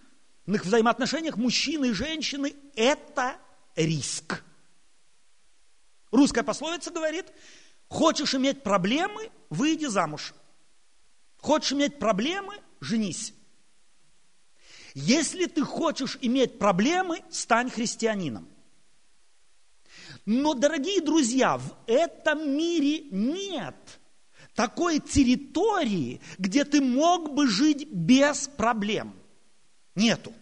взаимоотношениях 0.64 1.36
мужчины 1.36 1.90
и 1.90 1.92
женщины– 1.92 2.56
это 2.74 3.36
риск. 3.76 4.42
Русская 6.10 6.42
пословица 6.42 6.90
говорит, 6.90 7.26
хочешь 7.88 8.34
иметь 8.34 8.62
проблемы– 8.62 9.30
выйди 9.50 9.84
замуж. 9.86 10.32
Хочешь 11.36 11.72
иметь 11.72 11.98
проблемы– 11.98 12.54
женись. 12.80 13.34
Если 14.94 15.44
ты 15.44 15.62
хочешь 15.62 16.16
иметь 16.22 16.58
проблемы, 16.58 17.22
стань 17.30 17.70
христианином. 17.70 18.48
Но, 20.24 20.54
дорогие 20.54 21.00
друзья, 21.00 21.58
в 21.58 21.76
этом 21.86 22.56
мире 22.56 23.04
нет 23.10 23.76
такой 24.54 24.98
территории, 24.98 26.20
где 26.38 26.64
ты 26.64 26.80
мог 26.80 27.34
бы 27.34 27.46
жить 27.46 27.86
без 27.92 28.48
проблем. 28.48 29.14
Нету. 29.98 30.32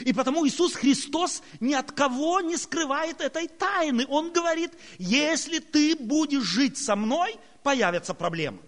И 0.00 0.12
потому 0.12 0.46
Иисус 0.46 0.74
Христос 0.74 1.42
ни 1.58 1.72
от 1.72 1.90
кого 1.92 2.40
не 2.40 2.56
скрывает 2.58 3.20
этой 3.22 3.48
тайны. 3.48 4.04
Он 4.08 4.30
говорит, 4.30 4.72
если 4.98 5.58
ты 5.58 5.96
будешь 5.96 6.42
жить 6.42 6.76
со 6.76 6.94
мной, 6.94 7.36
появятся 7.62 8.12
проблемы. 8.12 8.58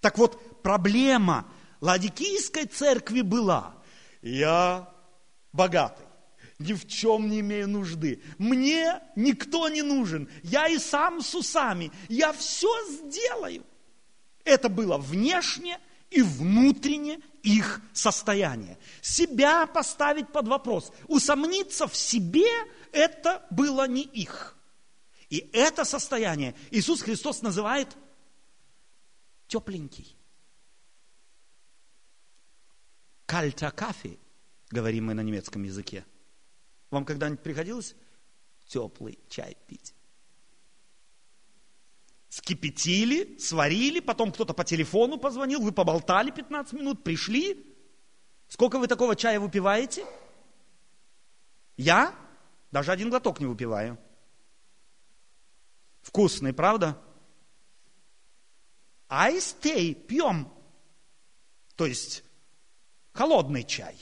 Так 0.00 0.18
вот, 0.18 0.62
проблема 0.62 1.46
Ладикийской 1.80 2.66
церкви 2.66 3.20
была, 3.20 3.76
я 4.20 4.92
богатый, 5.52 6.06
ни 6.58 6.72
в 6.72 6.88
чем 6.88 7.28
не 7.28 7.40
имею 7.40 7.68
нужды. 7.68 8.20
Мне 8.38 9.00
никто 9.14 9.68
не 9.68 9.82
нужен. 9.82 10.28
Я 10.42 10.66
и 10.66 10.78
сам 10.78 11.20
с 11.20 11.34
усами. 11.36 11.92
Я 12.08 12.32
все 12.32 12.68
сделаю. 12.90 13.64
Это 14.42 14.68
было 14.68 14.96
внешне 14.96 15.78
и 16.16 16.22
внутренне 16.22 17.20
их 17.42 17.82
состояние. 17.92 18.78
Себя 19.02 19.66
поставить 19.66 20.32
под 20.32 20.48
вопрос. 20.48 20.90
Усомниться 21.08 21.86
в 21.86 21.94
себе– 21.94 22.48
это 22.92 23.46
было 23.50 23.86
не 23.86 24.02
их. 24.02 24.56
И 25.28 25.50
это 25.52 25.84
состояние 25.84 26.54
Иисус 26.70 27.02
Христос 27.02 27.42
называет 27.42 27.94
тепленький. 29.46 30.16
Кальта 33.26 33.70
кафе, 33.70 34.16
говорим 34.70 35.06
мы 35.06 35.14
на 35.14 35.20
немецком 35.20 35.64
языке. 35.64 36.06
Вам 36.90 37.04
когда-нибудь 37.04 37.42
приходилось 37.42 37.94
теплый 38.66 39.18
чай 39.28 39.54
пить? 39.66 39.95
Скипятили, 42.36 43.38
сварили, 43.38 43.98
потом 44.00 44.30
кто-то 44.30 44.52
по 44.52 44.62
телефону 44.62 45.16
позвонил, 45.16 45.62
вы 45.62 45.72
поболтали 45.72 46.30
15 46.30 46.74
минут, 46.74 47.02
пришли. 47.02 47.74
Сколько 48.46 48.78
вы 48.78 48.88
такого 48.88 49.16
чая 49.16 49.40
выпиваете? 49.40 50.04
Я 51.78 52.14
даже 52.70 52.92
один 52.92 53.08
глоток 53.08 53.40
не 53.40 53.46
выпиваю. 53.46 53.98
Вкусный, 56.02 56.52
правда? 56.52 57.02
Айстей 59.08 59.94
пьем. 59.94 60.52
То 61.74 61.86
есть 61.86 62.22
холодный 63.14 63.64
чай. 63.64 63.96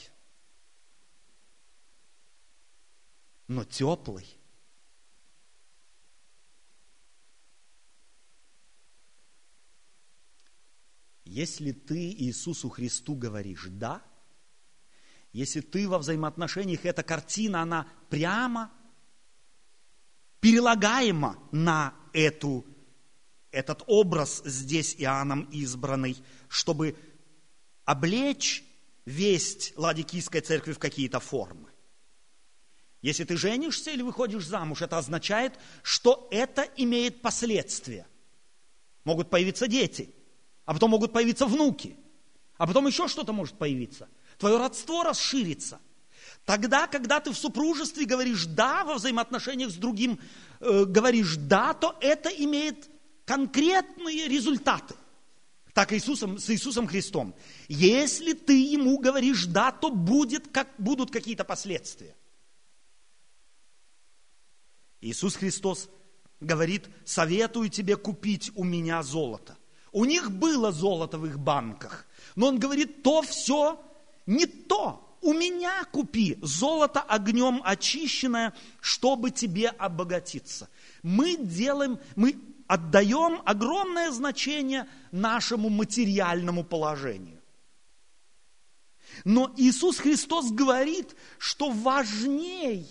Но 3.47 3.63
теплый. 3.63 4.27
Если 11.35 11.73
ты 11.73 12.11
Иисусу 12.11 12.69
Христу 12.69 13.13
говоришь 13.13 13.67
«да», 13.69 14.01
если 15.33 15.59
ты 15.59 15.85
во 15.89 15.97
взаимоотношениях, 15.99 16.85
эта 16.85 17.03
картина, 17.03 17.61
она 17.61 17.89
прямо 18.09 18.71
перелагаема 20.39 21.37
на 21.51 21.93
эту, 22.13 22.65
этот 23.51 23.83
образ 23.85 24.43
здесь 24.45 24.95
Иоанном 24.97 25.41
избранный, 25.51 26.23
чтобы 26.47 26.95
облечь 27.83 28.63
весть 29.03 29.73
Ладикийской 29.75 30.39
церкви 30.39 30.71
в 30.71 30.79
какие-то 30.79 31.19
формы. 31.19 31.69
Если 33.01 33.25
ты 33.25 33.35
женишься 33.35 33.91
или 33.91 34.03
выходишь 34.03 34.45
замуж, 34.45 34.81
это 34.81 34.97
означает, 34.97 35.59
что 35.83 36.29
это 36.31 36.61
имеет 36.77 37.21
последствия. 37.21 38.07
Могут 39.03 39.29
появиться 39.29 39.67
дети– 39.67 40.14
а 40.65 40.73
потом 40.73 40.91
могут 40.91 41.13
появиться 41.13 41.45
внуки. 41.45 41.95
А 42.57 42.67
потом 42.67 42.87
еще 42.87 43.07
что-то 43.07 43.33
может 43.33 43.57
появиться. 43.57 44.07
Твое 44.37 44.57
родство 44.57 45.03
расширится. 45.03 45.79
Тогда, 46.45 46.87
когда 46.87 47.19
ты 47.19 47.31
в 47.31 47.37
супружестве 47.37 48.05
говоришь 48.05 48.45
«да», 48.45 48.83
во 48.83 48.95
взаимоотношениях 48.95 49.71
с 49.71 49.75
другим 49.75 50.19
э, 50.59 50.85
говоришь 50.85 51.37
«да», 51.37 51.73
то 51.73 51.97
это 52.01 52.29
имеет 52.29 52.89
конкретные 53.25 54.27
результаты. 54.27 54.95
Так 55.73 55.91
Иисусом, 55.91 56.37
с 56.37 56.49
Иисусом 56.49 56.87
Христом. 56.87 57.35
Если 57.67 58.33
ты 58.33 58.53
ему 58.53 58.97
говоришь 58.99 59.45
«да», 59.45 59.71
то 59.71 59.89
будет, 59.89 60.47
как, 60.47 60.69
будут 60.77 61.11
какие-то 61.11 61.43
последствия. 61.43 62.15
Иисус 65.01 65.35
Христос 65.35 65.89
говорит, 66.39 66.87
советую 67.03 67.69
тебе 67.69 67.95
купить 67.97 68.51
у 68.55 68.63
меня 68.63 69.03
золото. 69.03 69.57
У 69.95 70.03
них 70.03 70.29
было 70.29 70.73
золото 70.73 71.17
в 71.17 71.25
их 71.25 71.39
банках, 71.39 72.05
но 72.35 72.47
он 72.47 72.59
говорит, 72.59 73.01
то 73.01 73.21
все 73.21 73.81
не 74.25 74.45
то. 74.45 75.17
У 75.21 75.31
меня 75.31 75.85
купи 75.85 76.37
золото 76.41 76.99
огнем 76.99 77.61
очищенное, 77.63 78.53
чтобы 78.81 79.31
тебе 79.31 79.69
обогатиться. 79.69 80.67
Мы 81.01 81.37
делаем, 81.37 81.97
мы 82.17 82.37
отдаем 82.67 83.41
огромное 83.45 84.11
значение 84.11 84.85
нашему 85.13 85.69
материальному 85.69 86.65
положению. 86.65 87.41
Но 89.23 89.53
Иисус 89.55 89.99
Христос 89.99 90.51
говорит, 90.51 91.15
что 91.37 91.69
важней 91.69 92.85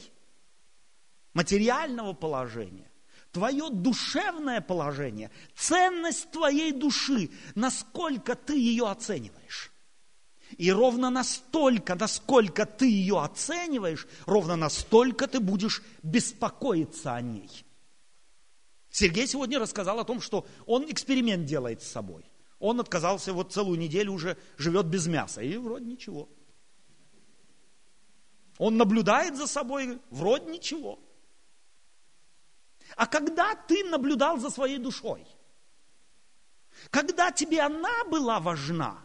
материального 1.35 2.15
положения 2.15 2.91
твое 3.35 3.69
душевное 3.69 4.61
положение, 4.61 5.31
ценность 5.57 6.31
твоей 6.31 6.73
души, 6.73 7.31
насколько 7.57 8.37
ты 8.37 8.57
ее 8.57 8.89
оцениваешь. 8.89 9.73
И 10.57 10.71
ровно 10.71 11.11
настолько, 11.11 11.97
насколько 11.97 12.65
ты 12.65 12.89
ее 12.89 13.21
оцениваешь, 13.21 14.07
ровно 14.25 14.55
настолько 14.55 15.27
ты 15.27 15.41
будешь 15.41 15.83
беспокоиться 16.05 17.15
о 17.15 17.21
ней. 17.21 17.51
Сергей 18.89 19.27
сегодня 19.27 19.59
рассказал 19.59 19.99
о 19.99 20.05
том, 20.05 20.21
что 20.21 20.47
он 20.65 20.89
эксперимент 20.89 21.45
делает 21.45 21.83
с 21.83 21.89
собой. 21.89 22.25
Он 22.61 22.79
отказался, 22.79 23.33
вот 23.33 23.53
целую 23.53 23.81
неделю 23.81 24.13
уже 24.13 24.39
живет 24.57 24.87
без 24.87 25.09
мяса. 25.09 25.43
И 25.43 25.57
вроде 25.57 25.87
ничего. 25.87 26.29
Он 28.59 28.77
наблюдает 28.77 29.37
за 29.37 29.49
собой, 29.49 29.99
вроде 30.11 30.53
ничего. 30.53 31.01
А 32.97 33.07
когда 33.07 33.55
ты 33.55 33.85
наблюдал 33.85 34.39
за 34.39 34.51
своей 34.51 34.79
душой? 34.79 35.27
Когда 36.91 37.31
тебе 37.33 37.61
она 37.61 38.05
была 38.05 38.41
важна? 38.41 39.03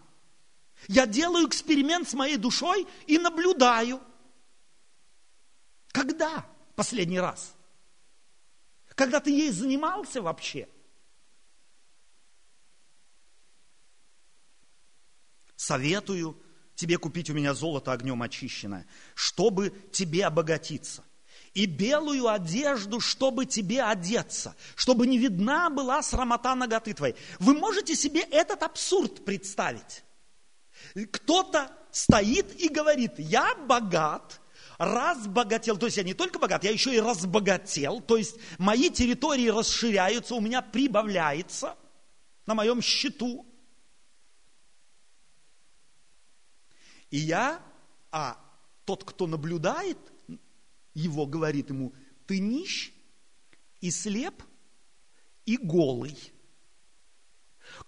Я 0.88 1.06
делаю 1.06 1.47
эксперимент 1.47 2.08
с 2.08 2.13
моей 2.13 2.38
душой 2.38 2.88
и 3.08 3.17
наблюдаю. 3.17 4.02
Когда 5.91 6.45
последний 6.75 7.19
раз? 7.19 7.56
Когда 8.95 9.19
ты 9.19 9.32
ей 9.32 9.52
занимался 9.52 10.21
вообще? 10.21 10.69
Советую 15.56 16.41
тебе 16.75 16.97
купить 16.97 17.30
у 17.30 17.34
меня 17.34 17.54
золото 17.54 17.91
огнем 17.91 18.21
очищенное, 18.21 18.88
чтобы 19.13 19.71
тебе 19.91 20.25
обогатиться 20.25 21.04
и 21.53 21.65
белую 21.65 22.27
одежду, 22.27 22.99
чтобы 22.99 23.45
тебе 23.45 23.83
одеться, 23.83 24.55
чтобы 24.75 25.07
не 25.07 25.17
видна 25.17 25.69
была 25.69 26.01
срамота 26.01 26.55
ноготы 26.55 26.93
твоей. 26.93 27.15
Вы 27.39 27.53
можете 27.53 27.95
себе 27.95 28.21
этот 28.21 28.63
абсурд 28.63 29.25
представить? 29.25 30.03
Кто-то 31.12 31.71
стоит 31.91 32.59
и 32.59 32.69
говорит, 32.69 33.13
я 33.17 33.55
богат, 33.55 34.39
разбогател, 34.77 35.77
то 35.77 35.88
есть 35.88 35.97
я 35.97 36.03
не 36.03 36.13
только 36.13 36.39
богат, 36.39 36.63
я 36.63 36.71
еще 36.71 36.95
и 36.95 36.99
разбогател, 36.99 37.99
то 37.99 38.17
есть 38.17 38.38
мои 38.57 38.89
территории 38.89 39.49
расширяются, 39.49 40.35
у 40.35 40.41
меня 40.41 40.62
прибавляется 40.62 41.75
на 42.45 42.55
моем 42.55 42.81
счету. 42.81 43.45
И 47.12 47.17
я, 47.17 47.59
а 48.12 48.38
тот, 48.85 49.03
кто 49.03 49.27
наблюдает 49.27 49.97
его 50.93 51.25
говорит 51.25 51.69
ему, 51.69 51.93
ты 52.25 52.39
нищ 52.39 52.91
и 53.82 53.91
слеп 53.91 54.43
и 55.45 55.58
голый. 55.58 56.17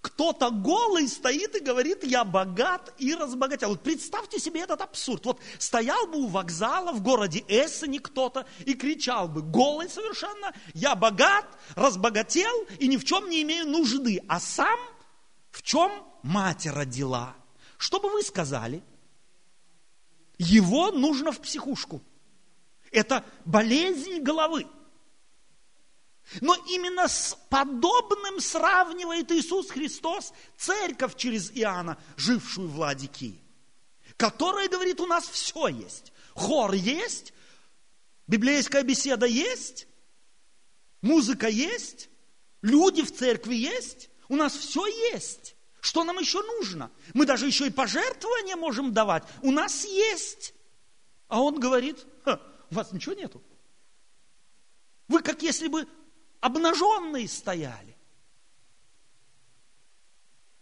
Кто-то 0.02 0.52
голый 0.52 1.08
стоит 1.08 1.56
и 1.56 1.60
говорит, 1.60 2.04
я 2.04 2.24
богат 2.24 2.94
и 2.98 3.14
разбогател. 3.14 3.70
Вот 3.70 3.84
представьте 3.84 4.40
себе 4.40 4.62
этот 4.62 4.82
абсурд. 4.82 5.26
Вот 5.26 5.40
стоял 5.58 6.08
бы 6.08 6.20
у 6.20 6.28
вокзала 6.28 6.92
в 6.92 7.02
городе 7.02 7.44
Эссене 7.48 8.00
кто-то 8.00 8.46
и 8.66 8.74
кричал 8.74 9.28
бы, 9.28 9.42
голый 9.42 9.90
совершенно, 9.90 10.54
я 10.74 10.96
богат, 10.96 11.46
разбогател 11.76 12.66
и 12.80 12.88
ни 12.88 12.98
в 12.98 13.04
чем 13.04 13.30
не 13.30 13.42
имею 13.42 13.68
нужды. 13.68 14.22
А 14.28 14.40
сам 14.40 14.80
в 15.50 15.62
чем 15.62 15.92
мать 16.24 16.66
родила? 16.68 17.36
Что 17.78 18.00
бы 18.00 18.10
вы 18.10 18.22
сказали? 18.24 18.84
Его 20.38 20.92
нужно 20.92 21.32
в 21.32 21.40
психушку. 21.40 22.02
Это 22.92 23.26
болезнь 23.46 24.20
головы. 24.20 24.68
Но 26.40 26.56
именно 26.70 27.08
с 27.08 27.38
подобным 27.50 28.40
сравнивает 28.40 29.32
Иисус 29.32 29.70
Христос 29.70 30.34
церковь 30.58 31.16
через 31.18 31.52
Иоанна, 31.52 31.98
жившую 32.16 32.70
в 32.70 32.80
Ладикии, 32.80 33.42
которая 34.18 34.70
говорит, 34.70 35.02
у 35.02 35.08
нас 35.08 35.28
все 35.28 35.68
есть. 35.68 36.14
Хор 36.34 36.74
есть, 36.74 37.34
библейская 38.28 38.84
беседа 38.84 39.26
есть, 39.26 39.88
музыка 41.02 41.48
есть, 41.48 42.10
люди 42.62 43.02
в 43.02 43.14
церкви 43.14 43.56
есть, 43.56 44.10
у 44.30 44.36
нас 44.38 44.56
все 44.56 44.86
есть. 45.12 45.56
Что 45.82 46.04
нам 46.04 46.20
еще 46.20 46.42
нужно? 46.44 46.92
Мы 47.14 47.26
даже 47.26 47.48
еще 47.48 47.68
и 47.68 47.72
пожертвования 47.72 48.56
можем 48.56 48.94
давать. 48.94 49.24
У 49.42 49.52
нас 49.52 49.84
есть. 49.84 50.54
А 51.28 51.42
он 51.42 51.60
говорит, 51.60 52.06
у 52.72 52.76
вас 52.76 52.92
ничего 52.94 53.14
нету. 53.14 53.44
Вы 55.08 55.22
как 55.22 55.42
если 55.42 55.68
бы 55.68 55.88
обнаженные 56.40 57.28
стояли. 57.28 57.98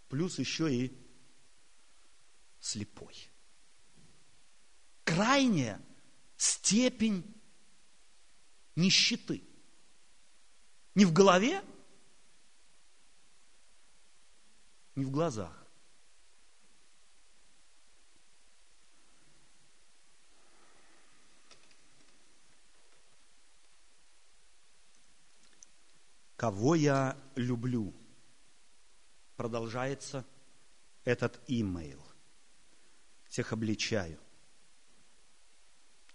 Плюс 0.10 0.40
еще 0.40 0.74
и 0.74 0.98
слепой. 2.60 3.16
Крайняя 5.04 5.80
степень 6.36 7.24
нищеты. 8.76 9.44
Не 10.96 11.06
в 11.06 11.14
голове, 11.14 11.64
не 14.96 15.06
в 15.06 15.12
глазах. 15.12 15.59
Кого 26.40 26.74
я 26.74 27.18
люблю. 27.36 27.94
Продолжается 29.36 30.26
этот 31.04 31.38
имейл. 31.48 32.02
Всех 33.28 33.52
обличаю 33.52 34.18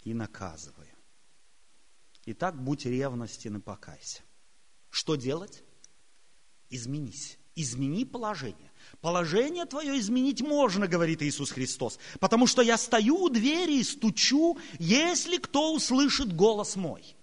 и 0.02 0.14
наказываю. 0.14 0.88
Итак, 2.24 2.56
будь 2.56 2.86
ревностен 2.86 3.58
и 3.58 3.60
покайся. 3.60 4.22
Что 4.88 5.14
делать? 5.14 5.62
Изменись. 6.70 7.38
Измени 7.54 8.06
положение. 8.06 8.72
Положение 9.02 9.66
твое 9.66 9.98
изменить 9.98 10.40
можно, 10.40 10.86
говорит 10.86 11.20
Иисус 11.22 11.50
Христос, 11.50 11.98
потому 12.18 12.46
что 12.46 12.62
я 12.62 12.78
стою 12.78 13.24
у 13.24 13.28
двери 13.28 13.78
и 13.78 13.84
стучу, 13.84 14.58
если 14.78 15.36
кто 15.36 15.74
услышит 15.74 16.34
голос 16.34 16.76
мой. 16.76 17.14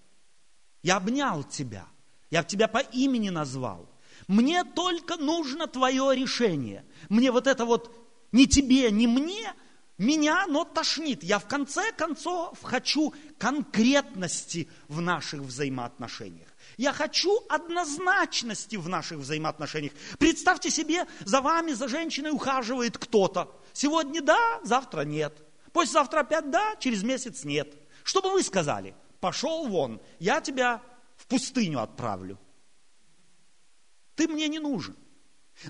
Я 0.82 0.98
обнял 0.98 1.42
тебя, 1.42 1.88
я 2.32 2.42
тебя 2.42 2.66
по 2.66 2.78
имени 2.78 3.28
назвал. 3.28 3.86
Мне 4.26 4.64
только 4.64 5.18
нужно 5.18 5.66
твое 5.66 6.16
решение. 6.16 6.82
Мне 7.10 7.30
вот 7.30 7.46
это 7.46 7.66
вот 7.66 7.94
не 8.32 8.46
тебе, 8.46 8.90
не 8.90 9.06
мне, 9.06 9.52
меня 9.98 10.44
оно 10.44 10.64
тошнит. 10.64 11.22
Я 11.22 11.38
в 11.38 11.46
конце 11.46 11.92
концов 11.92 12.58
хочу 12.62 13.12
конкретности 13.36 14.70
в 14.88 15.02
наших 15.02 15.42
взаимоотношениях. 15.42 16.48
Я 16.78 16.94
хочу 16.94 17.38
однозначности 17.50 18.76
в 18.76 18.88
наших 18.88 19.18
взаимоотношениях. 19.18 19.92
Представьте 20.18 20.70
себе, 20.70 21.06
за 21.26 21.42
вами, 21.42 21.72
за 21.72 21.86
женщиной 21.86 22.30
ухаживает 22.30 22.96
кто-то. 22.96 23.54
Сегодня 23.74 24.22
да, 24.22 24.60
завтра 24.64 25.02
нет. 25.02 25.36
Послезавтра 25.74 26.20
опять 26.20 26.50
да, 26.50 26.76
через 26.78 27.02
месяц 27.02 27.44
нет. 27.44 27.74
Что 28.04 28.22
бы 28.22 28.30
вы 28.30 28.42
сказали? 28.42 28.94
Пошел 29.20 29.68
вон, 29.68 30.00
я 30.18 30.40
тебя 30.40 30.80
пустыню 31.32 31.80
отправлю. 31.80 32.38
Ты 34.14 34.28
мне 34.28 34.48
не 34.48 34.58
нужен. 34.58 34.94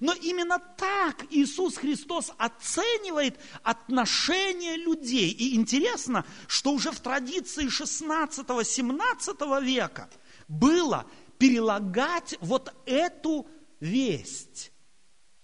Но 0.00 0.12
именно 0.12 0.58
так 0.58 1.24
Иисус 1.30 1.76
Христос 1.76 2.32
оценивает 2.36 3.38
отношения 3.62 4.76
людей. 4.76 5.30
И 5.30 5.54
интересно, 5.54 6.24
что 6.48 6.72
уже 6.72 6.90
в 6.90 6.98
традиции 6.98 7.66
16-17 7.68 9.62
века 9.62 10.10
было 10.48 11.06
перелагать 11.38 12.36
вот 12.40 12.74
эту 12.86 13.46
весть 13.78 14.72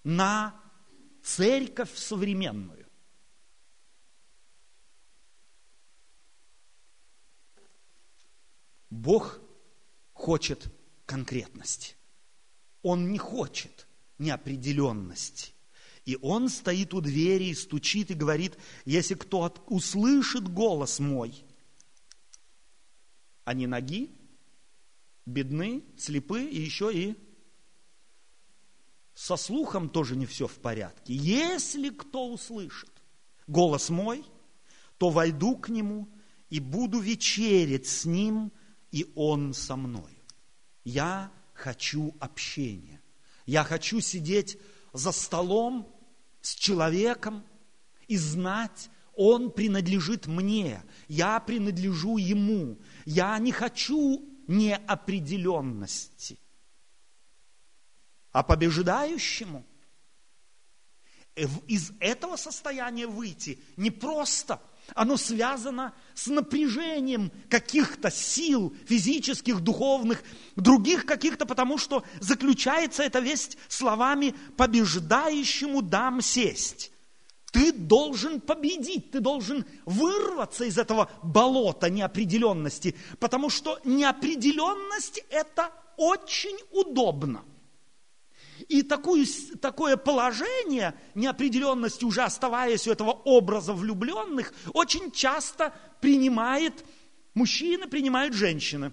на 0.02 0.60
церковь 1.22 1.96
современную. 1.96 2.86
Бог 8.90 9.40
хочет 10.18 10.70
конкретности. 11.06 11.94
Он 12.82 13.10
не 13.10 13.18
хочет 13.18 13.86
неопределенности. 14.18 15.52
И 16.04 16.18
он 16.20 16.48
стоит 16.48 16.92
у 16.92 17.00
двери 17.00 17.44
и 17.44 17.54
стучит 17.54 18.10
и 18.10 18.14
говорит, 18.14 18.58
если 18.84 19.14
кто 19.14 19.54
услышит 19.66 20.48
голос 20.48 20.98
мой, 20.98 21.44
они 23.44 23.66
ноги, 23.66 24.10
бедны, 25.24 25.84
слепы 25.96 26.44
и 26.44 26.60
еще 26.60 26.92
и 26.92 27.16
со 29.14 29.36
слухом 29.36 29.88
тоже 29.88 30.16
не 30.16 30.26
все 30.26 30.46
в 30.46 30.58
порядке. 30.58 31.14
Если 31.14 31.90
кто 31.90 32.32
услышит 32.32 32.90
голос 33.46 33.90
мой, 33.90 34.24
то 34.96 35.10
войду 35.10 35.56
к 35.56 35.68
нему 35.68 36.08
и 36.50 36.60
буду 36.60 36.98
вечерить 37.00 37.86
с 37.86 38.04
ним, 38.04 38.52
и 38.90 39.10
он 39.14 39.54
со 39.54 39.76
мной. 39.76 40.22
Я 40.84 41.30
хочу 41.52 42.14
общения. 42.20 43.00
Я 43.46 43.64
хочу 43.64 44.00
сидеть 44.00 44.58
за 44.92 45.12
столом 45.12 45.94
с 46.40 46.54
человеком 46.54 47.44
и 48.06 48.16
знать, 48.16 48.90
он 49.14 49.50
принадлежит 49.50 50.26
мне, 50.26 50.82
я 51.08 51.40
принадлежу 51.40 52.18
ему. 52.18 52.78
Я 53.04 53.38
не 53.38 53.52
хочу 53.52 54.24
неопределенности. 54.46 56.38
А 58.30 58.42
побеждающему 58.42 59.66
из 61.66 61.92
этого 62.00 62.36
состояния 62.36 63.06
выйти 63.06 63.58
не 63.76 63.90
просто– 63.90 64.62
оно 64.94 65.16
связано 65.16 65.94
с 66.14 66.26
напряжением 66.26 67.30
каких-то 67.48 68.10
сил 68.10 68.74
физических, 68.86 69.60
духовных, 69.60 70.22
других 70.56 71.06
каких-то, 71.06 71.46
потому 71.46 71.78
что 71.78 72.04
заключается 72.20 73.02
эта 73.02 73.20
весть 73.20 73.58
словами 73.68 74.34
«побеждающему 74.56 75.82
дам 75.82 76.20
сесть». 76.20 76.92
Ты 77.50 77.72
должен 77.72 78.42
победить, 78.42 79.10
ты 79.10 79.20
должен 79.20 79.64
вырваться 79.86 80.64
из 80.64 80.76
этого 80.76 81.10
болота 81.22 81.88
неопределенности, 81.88 82.94
потому 83.20 83.48
что 83.48 83.80
неопределенность– 83.84 85.24
это 85.30 85.70
очень 85.96 86.58
удобно– 86.70 87.44
и 88.68 88.82
такую, 88.82 89.26
такое 89.60 89.96
положение 89.96 90.94
неопределенности, 91.14 92.04
уже 92.04 92.22
оставаясь 92.22 92.86
у 92.86 92.92
этого 92.92 93.10
образа 93.10 93.72
влюбленных, 93.72 94.52
очень 94.74 95.10
часто 95.10 95.74
принимает 96.00 96.84
мужчины, 97.34 97.88
принимают 97.88 98.34
женщины. 98.34 98.92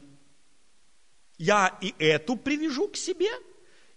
Я 1.38 1.78
и 1.82 1.94
эту 2.00 2.38
привяжу 2.38 2.88
к 2.88 2.96
себе– 2.96 3.30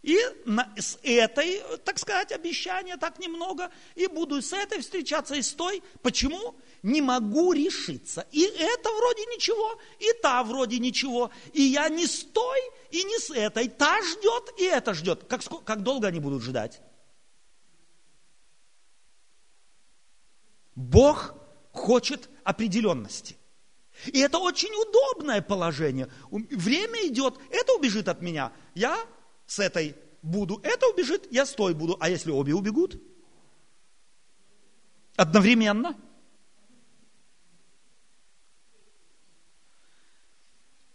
и 0.03 0.17
на, 0.45 0.73
с 0.77 0.97
этой, 1.03 1.61
так 1.85 1.99
сказать, 1.99 2.31
обещания 2.31 2.97
так 2.97 3.19
немного, 3.19 3.71
и 3.97 4.07
буду 4.07 4.41
с 4.41 4.53
этой 4.53 4.81
встречаться, 4.81 5.35
и 5.35 5.43
с 5.43 5.53
той. 5.53 5.83
Почему? 6.03 6.55
Не 6.83 7.03
могу 7.03 7.53
решиться. 7.53 8.27
И 8.31 8.43
это 8.43 8.91
вроде 8.91 9.27
ничего, 9.27 9.79
и 9.99 10.13
та 10.23 10.45
вроде 10.45 10.79
ничего. 10.79 11.31
И 11.53 11.63
я 11.63 11.89
не 11.89 12.07
с 12.07 12.23
той, 12.23 12.61
и 12.91 13.03
не 13.03 13.19
с 13.19 13.31
этой. 13.31 13.69
Та 13.69 14.01
ждет, 14.03 14.55
и 14.59 14.65
это 14.65 14.95
ждет. 14.95 15.25
Как, 15.25 15.43
как 15.65 15.83
долго 15.83 16.07
они 16.07 16.21
будут 16.21 16.43
ждать? 16.43 16.81
Бог 20.77 21.35
хочет 21.73 22.31
определенности. 22.45 23.37
И 24.07 24.21
это 24.21 24.39
очень 24.39 24.73
удобное 24.73 25.43
положение. 25.43 26.09
Время 26.31 27.05
идет, 27.09 27.35
это 27.51 27.73
убежит 27.73 28.07
от 28.07 28.23
меня. 28.23 28.53
Я 28.77 28.97
с 29.49 29.59
этой 29.59 29.97
буду, 30.23 30.61
это 30.63 30.87
убежит, 30.89 31.27
я 31.33 31.47
с 31.47 31.55
той 31.55 31.75
буду. 31.75 31.97
А 31.99 32.11
если 32.11 32.31
обе 32.31 32.55
убегут? 32.55 33.01
Одновременно? 35.17 35.97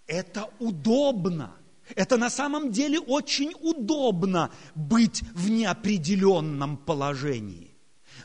Это 0.06 0.50
удобно. 0.60 1.58
Это 1.96 2.18
на 2.18 2.30
самом 2.30 2.72
деле 2.72 3.00
очень 3.00 3.54
удобно 3.60 4.52
быть 4.76 5.24
в 5.34 5.50
неопределенном 5.50 6.78
положении. 6.78 7.76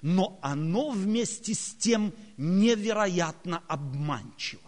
Но 0.03 0.39
оно 0.43 0.91
вместе 0.91 1.55
с 1.55 1.75
тем 1.75 2.13
невероятно 2.37 3.63
обманчиво. 3.67 4.68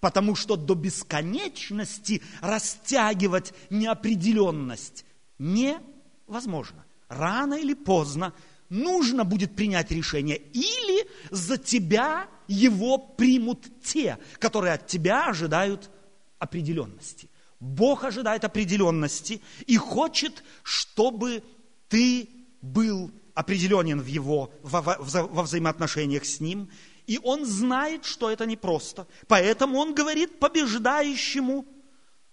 Потому 0.00 0.36
что 0.36 0.56
до 0.56 0.74
бесконечности 0.74 2.22
растягивать 2.40 3.52
неопределенность 3.70 5.04
невозможно. 5.38 6.84
Рано 7.08 7.54
или 7.54 7.74
поздно 7.74 8.34
нужно 8.68 9.24
будет 9.24 9.56
принять 9.56 9.90
решение. 9.90 10.36
Или 10.36 11.08
за 11.30 11.56
тебя 11.56 12.28
его 12.46 12.98
примут 12.98 13.66
те, 13.82 14.18
которые 14.38 14.74
от 14.74 14.86
тебя 14.86 15.26
ожидают 15.26 15.90
определенности. 16.38 17.28
Бог 17.60 18.04
ожидает 18.04 18.44
определенности 18.44 19.40
и 19.66 19.76
хочет, 19.76 20.44
чтобы 20.62 21.42
ты 21.88 22.28
был 22.62 23.10
определенен 23.34 24.00
в 24.00 24.06
его, 24.06 24.52
во, 24.62 24.80
во, 24.80 24.96
во 24.98 25.42
взаимоотношениях 25.42 26.24
с 26.24 26.40
ним, 26.40 26.70
и 27.08 27.18
он 27.22 27.46
знает, 27.46 28.04
что 28.04 28.30
это 28.30 28.44
непросто. 28.44 29.08
Поэтому 29.26 29.78
он 29.78 29.94
говорит 29.94 30.38
побеждающему, 30.38 31.66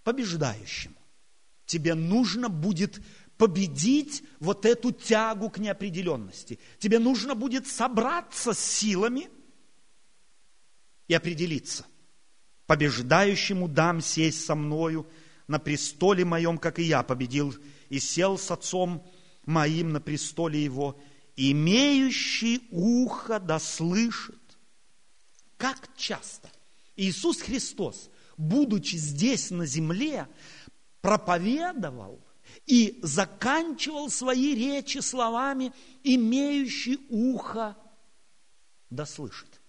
побеждающему. 0.03 0.95
Тебе 1.65 1.95
нужно 1.95 2.49
будет 2.49 2.99
победить 3.37 4.21
вот 4.39 4.65
эту 4.65 4.91
тягу 4.91 5.49
к 5.49 5.59
неопределенности. 5.59 6.59
Тебе 6.77 6.99
нужно 6.99 7.35
будет 7.35 7.67
собраться 7.67 8.53
с 8.53 8.59
силами 8.59 9.29
и 11.07 11.13
определиться. 11.13 11.85
Побеждающему 12.65 13.69
дам 13.69 14.01
сесть 14.01 14.43
со 14.43 14.55
мною 14.55 15.07
на 15.47 15.57
престоле 15.57 16.25
моем, 16.25 16.57
как 16.57 16.79
и 16.79 16.83
я 16.83 17.01
победил, 17.01 17.55
и 17.87 17.99
сел 17.99 18.37
с 18.37 18.51
отцом 18.51 19.07
моим 19.45 19.93
на 19.93 20.01
престоле 20.01 20.61
его, 20.61 20.99
имеющий 21.37 22.67
ухо 22.71 23.39
да 23.39 23.57
слышит 23.57 24.35
как 25.65 25.89
часто 25.97 26.51
Иисус 26.95 27.41
Христос, 27.41 28.11
будучи 28.37 28.97
здесь 28.97 29.49
на 29.49 29.65
земле, 29.65 30.27
проповедовал 31.01 32.23
и 32.67 32.99
заканчивал 33.01 34.11
свои 34.11 34.53
речи 34.53 34.99
словами 34.99 35.73
«имеющий 36.03 36.99
ухо 37.09 37.75
да 38.91 39.07
слышит». 39.07 39.59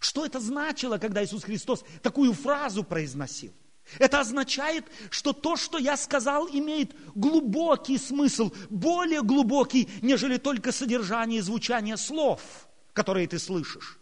Что 0.00 0.26
это 0.26 0.40
значило, 0.40 0.98
когда 0.98 1.24
Иисус 1.24 1.44
Христос 1.44 1.84
такую 2.02 2.32
фразу 2.32 2.82
произносил? 2.82 3.52
Это 4.00 4.18
означает, 4.18 4.86
что 5.10 5.32
то, 5.32 5.56
что 5.56 5.78
я 5.78 5.96
сказал, 5.96 6.48
имеет 6.48 6.96
глубокий 7.14 7.98
смысл, 7.98 8.50
более 8.70 9.22
глубокий, 9.22 9.88
нежели 10.02 10.36
только 10.36 10.72
содержание 10.72 11.38
и 11.38 11.42
звучание 11.42 11.96
слов, 11.96 12.68
которые 12.92 13.28
ты 13.28 13.38
слышишь 13.38 14.00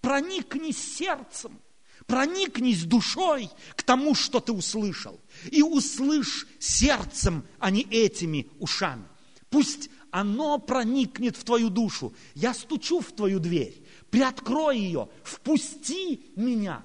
проникнись 0.00 0.96
сердцем, 0.96 1.60
проникнись 2.06 2.84
душой 2.84 3.50
к 3.76 3.82
тому, 3.82 4.14
что 4.14 4.40
ты 4.40 4.52
услышал. 4.52 5.20
И 5.50 5.62
услышь 5.62 6.46
сердцем, 6.58 7.44
а 7.58 7.70
не 7.70 7.82
этими 7.82 8.48
ушами. 8.58 9.04
Пусть 9.48 9.90
оно 10.10 10.58
проникнет 10.58 11.36
в 11.36 11.44
твою 11.44 11.70
душу. 11.70 12.14
Я 12.34 12.54
стучу 12.54 13.00
в 13.00 13.12
твою 13.12 13.38
дверь. 13.38 13.82
Приоткрой 14.10 14.78
ее. 14.78 15.08
Впусти 15.22 16.32
меня. 16.36 16.82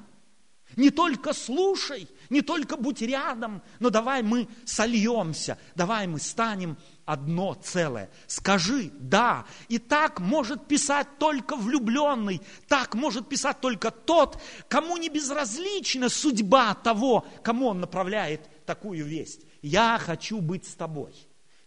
Не 0.76 0.90
только 0.90 1.34
слушай, 1.34 2.08
не 2.30 2.42
только 2.42 2.78
будь 2.78 3.02
рядом, 3.02 3.62
но 3.80 3.90
давай 3.90 4.24
мы 4.24 4.48
сольемся, 4.66 5.58
давай 5.76 6.08
мы 6.08 6.20
станем 6.20 6.78
одно 7.06 7.54
целое. 7.54 8.10
Скажи 8.28 8.92
«да». 9.00 9.46
И 9.68 9.78
так 9.78 10.20
может 10.20 10.68
писать 10.68 11.08
только 11.20 11.56
влюбленный, 11.56 12.42
так 12.68 12.96
может 12.96 13.30
писать 13.30 13.62
только 13.62 13.92
тот, 13.92 14.42
кому 14.68 14.98
не 14.98 15.10
безразлична 15.10 16.10
судьба 16.10 16.74
того, 16.74 17.26
кому 17.44 17.68
он 17.68 17.80
направляет 17.80 18.50
такую 18.66 19.06
весть. 19.06 19.42
Я 19.62 20.00
хочу 20.00 20.42
быть 20.42 20.68
с 20.68 20.76
тобой. 20.76 21.14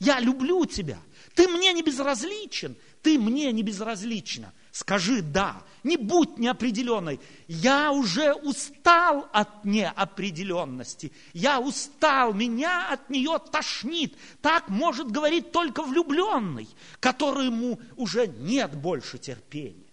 Я 0.01 0.21
люблю 0.21 0.65
тебя. 0.65 0.99
Ты 1.35 1.49
мне 1.49 1.73
не 1.73 1.83
безразличен. 1.83 2.77
Ты 3.03 3.19
мне 3.19 3.51
не 3.53 3.63
безразлична. 3.63 4.53
Скажи 4.79 5.23
«да». 5.23 5.61
Не 5.83 5.97
будь 5.97 6.39
неопределенной. 6.39 7.19
Я 7.49 7.91
уже 7.91 8.33
устал 8.33 9.29
от 9.33 9.65
неопределенности. 9.65 11.11
Я 11.33 11.59
устал, 11.59 12.33
меня 12.33 12.93
от 12.93 13.11
нее 13.11 13.41
тошнит. 13.51 14.17
Так 14.41 14.69
может 14.69 15.11
говорить 15.11 15.51
только 15.51 15.83
влюбленный, 15.83 16.69
которому 17.01 17.81
уже 17.97 18.29
нет 18.29 18.77
больше 18.77 19.19
терпения. 19.19 19.91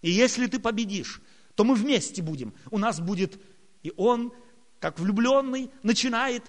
И 0.00 0.10
если 0.10 0.46
ты 0.46 0.58
победишь, 0.58 1.20
то 1.56 1.64
мы 1.64 1.74
вместе 1.74 2.22
будем. 2.22 2.54
У 2.70 2.78
нас 2.78 3.00
будет 3.00 3.38
и 3.82 3.92
он, 3.98 4.32
как 4.80 4.98
влюбленный, 4.98 5.70
начинает 5.82 6.44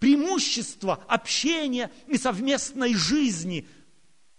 преимущество 0.00 1.04
общения 1.06 1.92
и 2.08 2.18
совместной 2.18 2.94
жизни 2.94 3.68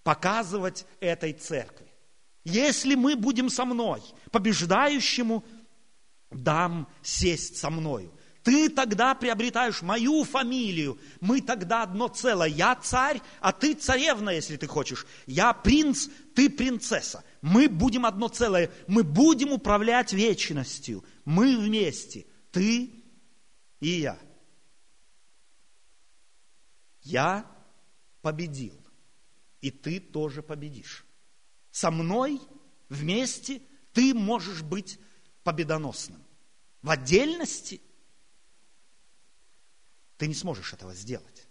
показывать 0.04 0.86
этой 1.00 1.32
церкви. 1.32 1.85
Если 2.46 2.96
мы 2.96 3.16
будем 3.16 3.50
со 3.50 3.66
мной, 3.66 4.02
побеждающему 4.32 5.44
дам 6.30 6.88
сесть 7.02 7.58
со 7.58 7.70
мною. 7.70 8.14
Ты 8.44 8.70
тогда 8.70 9.16
приобретаешь 9.16 9.82
мою 9.82 10.24
фамилию. 10.24 11.00
Мы 11.20 11.42
тогда 11.42 11.82
одно 11.82 12.08
целое. 12.08 12.48
Я 12.48 12.76
царь, 12.76 13.20
а 13.42 13.52
ты 13.52 13.74
царевна, 13.74 14.30
если 14.30 14.56
ты 14.56 14.68
хочешь. 14.68 15.08
Я 15.26 15.52
принц, 15.54 16.08
ты 16.36 16.52
принцесса. 16.52 17.24
Мы 17.42 17.68
будем 17.68 18.06
одно 18.06 18.28
целое. 18.28 18.70
Мы 18.88 19.04
будем 19.04 19.52
управлять 19.52 20.14
вечностью. 20.14 21.04
Мы 21.26 21.58
вместе. 21.58 22.28
Ты 22.52 23.04
и 23.80 23.90
я. 23.90 24.20
Я 27.02 27.52
победил, 28.22 28.80
и 29.62 29.72
ты 29.72 30.00
тоже 30.00 30.44
победишь. 30.44 31.05
Со 31.76 31.92
мной 31.92 32.40
вместе 32.88 33.62
ты 33.92 34.14
можешь 34.14 34.62
быть 34.62 34.98
победоносным. 35.44 36.24
В 36.82 36.90
отдельности 36.90 37.82
ты 40.16 40.28
не 40.28 40.34
сможешь 40.34 40.72
этого 40.72 40.94
сделать. 40.94 41.50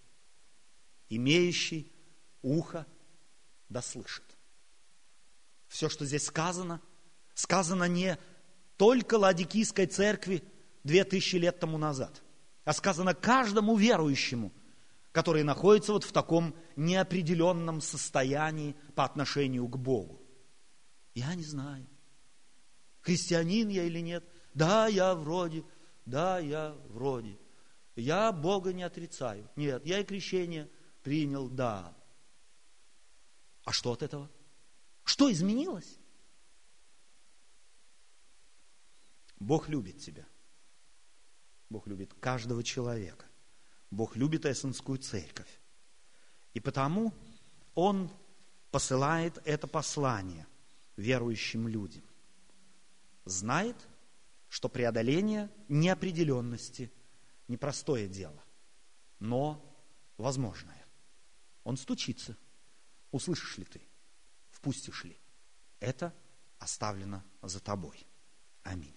Имеющий 1.11 1.93
ухо 2.41 2.87
да 3.69 3.83
слышит. 3.83 4.25
Все, 5.69 5.91
что 5.91 6.07
здесь 6.07 6.25
сказано, 6.25 6.81
сказано 7.35 7.85
не 7.85 8.17
только 8.79 9.17
Ладикийской 9.19 9.85
церкви 9.85 10.43
две 10.85 11.05
тысячи 11.05 11.37
лет 11.37 11.61
тому 11.61 11.77
назад, 11.77 12.23
а 12.65 12.73
сказано 12.73 13.13
каждому 13.13 13.77
верующему– 13.77 14.55
которые 15.15 15.45
находятся 15.45 15.93
вот 15.93 16.03
в 16.03 16.11
таком 16.11 16.57
неопределенном 16.75 17.81
состоянии 17.81 18.75
по 18.97 19.05
отношению 19.05 19.69
к 19.69 19.79
Богу. 19.79 20.21
Я 21.15 21.37
не 21.37 21.45
знаю, 21.45 21.87
христианин 23.01 23.69
я 23.69 23.85
или 23.85 24.01
нет. 24.01 24.29
Да, 24.55 24.89
я 24.89 25.15
вроде, 25.15 25.65
да, 26.05 26.41
я 26.41 26.77
вроде. 26.89 27.39
Я 27.95 28.33
Бога 28.33 28.73
не 28.73 28.83
отрицаю. 28.83 29.49
Нет, 29.55 29.87
я 29.87 30.01
и 30.01 30.05
крещение 30.05 30.69
принял, 31.05 31.49
да. 31.49 31.97
А 33.65 33.71
что 33.71 33.93
от 33.93 34.03
этого? 34.03 34.29
Что 35.05 35.31
изменилось? 35.31 35.97
Бог 39.39 39.69
любит 39.69 40.01
тебя. 40.01 40.27
Бог 41.71 41.87
любит 41.87 42.15
каждого 42.15 42.65
человека. 42.65 43.27
Бог 43.95 44.17
любит 44.17 44.45
Эссенскую 44.45 44.99
церковь. 44.99 45.61
И 46.53 46.61
потому 46.61 47.13
Он 47.75 48.11
посылает 48.71 49.39
это 49.45 49.67
послание 49.67 50.47
верующим 50.97 51.69
людям. 51.69 52.03
Знает, 53.25 53.77
что 54.49 54.69
преодоление 54.69 55.51
неопределенности– 55.69 56.93
непростое 57.49 58.09
дело, 58.09 58.43
но 59.19 59.63
возможное. 60.17 60.85
Он 61.63 61.77
стучится. 61.77 62.37
Услышишь 63.11 63.59
ли 63.59 63.65
ты? 63.65 63.81
Впустишь 64.51 65.05
ли? 65.05 65.19
Это 65.81 66.15
оставлено 66.59 67.23
за 67.43 67.61
тобой. 67.61 68.07
Аминь. 68.63 68.95